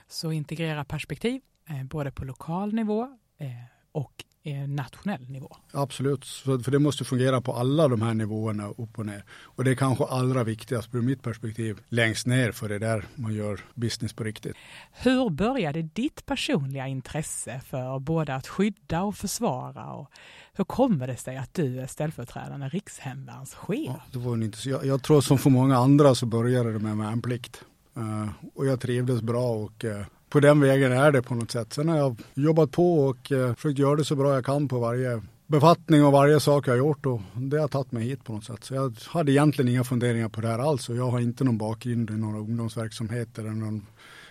Så 0.09 0.33
integrera 0.33 0.85
perspektiv, 0.85 1.41
eh, 1.69 1.85
både 1.85 2.11
på 2.11 2.25
lokal 2.25 2.75
nivå 2.75 3.03
eh, 3.39 3.49
och 3.93 4.25
nationell 4.55 5.31
nivå. 5.31 5.57
Absolut, 5.73 6.25
för 6.25 6.71
det 6.71 6.79
måste 6.79 7.05
fungera 7.05 7.41
på 7.41 7.53
alla 7.53 7.89
de 7.89 8.03
här 8.03 8.15
nivåerna 8.15 8.69
upp 8.69 8.99
och 8.99 9.07
ner. 9.07 9.25
Och 9.29 9.65
det 9.65 9.71
är 9.71 9.75
kanske 9.75 10.05
allra 10.05 10.45
viktigast 10.45 10.95
ur 10.95 11.03
mitt 11.03 11.23
perspektiv 11.23 11.81
längst 11.89 12.27
ner 12.27 12.53
för 12.53 12.69
det 12.69 12.75
är 12.75 12.79
där 12.79 13.05
man 13.15 13.35
gör 13.35 13.61
business 13.75 14.13
på 14.13 14.25
riktigt. 14.25 14.57
Hur 14.93 15.31
började 15.31 15.83
ditt 15.83 16.27
personliga 16.27 16.87
intresse 16.87 17.61
för 17.67 17.99
både 17.99 18.35
att 18.35 18.47
skydda 18.47 19.03
och 19.03 19.17
försvara 19.17 19.93
och 19.93 20.11
hur 20.53 20.65
kommer 20.65 21.07
det 21.07 21.17
sig 21.17 21.37
att 21.37 21.55
du 21.55 21.81
är 21.81 21.87
ställföreträdande 21.87 22.69
rikshemvärnschef? 22.69 23.87
Ja, 23.87 24.03
det 24.13 24.19
var 24.19 24.57
så, 24.57 24.71
jag, 24.71 24.87
jag, 24.87 25.03
tror 25.03 25.21
som 25.21 25.39
för 25.39 25.51
många 25.51 25.77
andra 25.77 26.15
så 26.15 26.27
började 26.27 26.73
det 26.73 26.79
med 26.79 26.97
värnplikt. 26.97 27.65
Uh, 27.97 28.29
och 28.55 28.67
jag 28.67 28.81
trivdes 28.81 29.23
bra 29.23 29.51
och 29.51 29.85
uh, 29.85 30.03
på 30.29 30.41
den 30.41 30.61
vägen 30.61 30.93
är 30.93 31.13
det 31.13 31.23
på 31.23 31.35
något 31.35 31.51
sätt. 31.51 31.73
Sen 31.73 31.89
har 31.89 31.97
jag 31.97 32.23
jobbat 32.35 32.71
på 32.71 33.01
och 33.01 33.33
eh, 33.33 33.55
försökt 33.55 33.79
göra 33.79 33.97
det 33.97 34.05
så 34.05 34.17
bra 34.17 34.35
jag 34.35 34.45
kan 34.45 34.69
på 34.69 34.79
varje 34.79 35.23
befattning 35.47 36.05
och 36.05 36.13
varje 36.13 36.41
sak 36.41 36.69
jag 36.69 36.73
har 36.73 36.79
gjort 36.79 37.07
och 37.07 37.21
det 37.35 37.61
har 37.61 37.69
tagit 37.69 37.93
mig 37.93 38.05
hit 38.05 38.25
på 38.25 38.33
något 38.33 38.45
sätt. 38.45 38.65
Så 38.65 38.75
jag 38.75 38.97
hade 39.07 39.33
egentligen 39.33 39.69
inga 39.69 39.85
funderingar 39.85 40.29
på 40.29 40.41
det 40.41 40.49
här 40.49 40.59
alls 40.59 40.89
och 40.89 40.97
jag 40.97 41.11
har 41.11 41.21
inte 41.21 41.45
någon 41.45 41.59
bakgrund 41.59 42.11
i 42.11 42.13
några 42.13 42.39
ungdomsverksamheter 42.39 43.43
eller 43.43 43.53
någon 43.53 43.87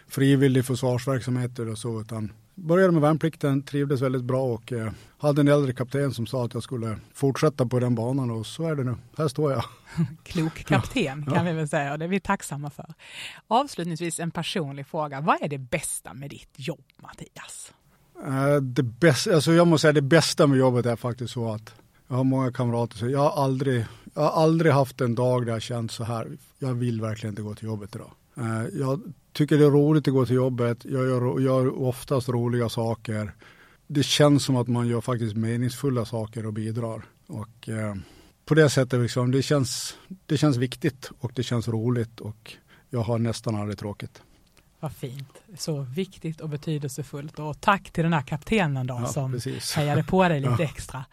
frivillig 0.08 0.66
försvarsverksamhet 0.66 1.60
eller 1.60 1.76
så 1.76 2.02
utan 2.02 2.32
började 2.56 2.92
med 2.92 3.02
värnplikten, 3.02 3.64
trivdes 3.64 4.02
väldigt 4.02 4.24
bra 4.24 4.44
och 4.44 4.72
eh, 4.72 4.92
hade 5.18 5.42
en 5.42 5.48
äldre 5.48 5.74
kapten 5.74 6.14
som 6.14 6.28
sa 6.28 6.46
att 6.46 6.54
jag 6.54 6.64
skulle 6.64 6.98
fortsätta 7.14 7.66
på 7.66 7.80
den 7.80 7.96
banan 7.96 8.32
och 8.32 8.46
så 8.46 8.64
är 8.68 8.76
det 8.76 8.84
nu. 8.84 8.96
Här 9.18 9.28
står 9.28 9.52
jag. 9.52 9.64
Klok 10.24 10.64
kapten 10.64 11.24
ja. 11.28 11.34
kan 11.34 11.46
vi 11.46 11.52
väl 11.52 11.68
säga 11.68 11.92
och 11.92 12.00
det 12.00 12.06
är 12.06 12.10
vi 12.10 12.20
tacksamma 12.20 12.70
för. 12.70 12.94
Avslutningsvis 13.48 14.20
en 14.20 14.32
personlig 14.32 14.88
fråga. 14.88 15.22
Vad 15.22 15.42
är 15.42 15.48
det 15.48 15.58
bästa 15.58 16.14
med 16.14 16.30
ditt 16.30 16.54
jobb 16.56 16.84
Mattias? 16.98 17.74
Eh, 18.26 18.62
det 18.62 18.84
bästa, 18.84 19.36
alltså 19.36 19.52
jag 19.52 19.68
måste 19.68 19.82
säga 19.82 19.94
det 19.94 20.02
bästa 20.02 20.48
med 20.48 20.58
jobbet 20.58 20.86
är 20.86 20.96
faktiskt 20.96 21.34
så 21.34 21.52
att 21.52 21.74
jag 22.08 22.16
har 22.16 22.24
många 22.24 22.52
kamrater 22.52 22.98
så 22.98 23.10
jag 23.10 23.20
har 23.20 23.44
aldrig, 23.44 23.86
jag 24.14 24.22
har 24.22 24.44
aldrig 24.44 24.74
haft 24.74 25.02
en 25.02 25.16
dag 25.16 25.46
där 25.46 25.54
jag 25.54 25.62
känt 25.62 25.92
så 25.92 26.04
här, 26.04 26.38
jag 26.60 26.74
vill 26.74 27.02
verkligen 27.02 27.32
inte 27.32 27.42
gå 27.42 27.56
till 27.56 27.66
jobbet 27.66 27.96
idag. 27.96 28.12
Eh, 28.38 28.80
jag 28.80 29.02
tycker 29.34 29.58
det 29.58 29.66
är 29.66 29.72
roligt 29.72 30.08
att 30.08 30.14
gå 30.14 30.26
till 30.26 30.36
jobbet, 30.36 30.86
jag 30.86 31.08
gör, 31.08 31.40
gör 31.40 31.82
oftast 31.84 32.30
roliga 32.30 32.70
saker. 32.70 33.32
Det 33.88 34.04
känns 34.04 34.44
som 34.44 34.56
att 34.56 34.68
man 34.68 34.88
gör 34.88 35.02
faktiskt 35.02 35.36
meningsfulla 35.36 36.06
saker 36.06 36.46
och 36.46 36.54
bidrar. 36.54 37.06
Och 37.28 37.70
eh, 37.70 37.96
på 38.46 38.56
det 38.56 38.70
sättet 38.70 39.02
liksom, 39.02 39.32
det 39.32 39.42
känns, 39.42 39.98
det 40.26 40.38
känns 40.38 40.58
viktigt 40.58 41.12
och 41.20 41.32
det 41.36 41.44
känns 41.44 41.68
roligt 41.68 42.20
och 42.20 42.54
jag 42.90 43.00
har 43.00 43.20
nästan 43.20 43.56
aldrig 43.56 43.80
tråkigt. 43.80 44.22
Vad 44.80 44.92
fint, 44.92 45.42
så 45.58 45.82
viktigt 45.82 46.42
och 46.42 46.50
betydelsefullt 46.50 47.40
och 47.40 47.62
tack 47.62 47.92
till 47.92 48.04
den 48.04 48.14
här 48.14 48.22
kaptenen 48.22 48.88
då 48.88 49.00
ja, 49.02 49.08
som 49.08 49.32
precis. 49.32 49.74
hejade 49.74 50.04
på 50.04 50.30
dig 50.30 50.40
lite 50.40 50.56
ja. 50.60 50.64
extra. 50.64 51.06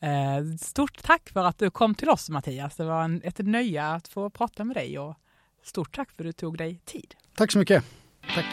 Eh, 0.00 0.56
stort 0.60 1.02
tack 1.02 1.30
för 1.30 1.44
att 1.44 1.58
du 1.58 1.70
kom 1.70 1.94
till 1.94 2.08
oss 2.08 2.30
Mattias, 2.30 2.76
det 2.76 2.84
var 2.84 3.04
en, 3.04 3.20
ett 3.24 3.38
nöje 3.38 3.86
att 3.86 4.08
få 4.08 4.30
prata 4.30 4.64
med 4.64 4.76
dig 4.76 4.98
och 4.98 5.16
stort 5.62 5.96
tack 5.96 6.10
för 6.16 6.22
att 6.24 6.26
du 6.26 6.32
tog 6.32 6.58
dig 6.58 6.80
tid. 6.84 7.14
Tack 7.34 7.52
så 7.52 7.58
mycket. 7.58 7.84
Tack. 8.34 8.46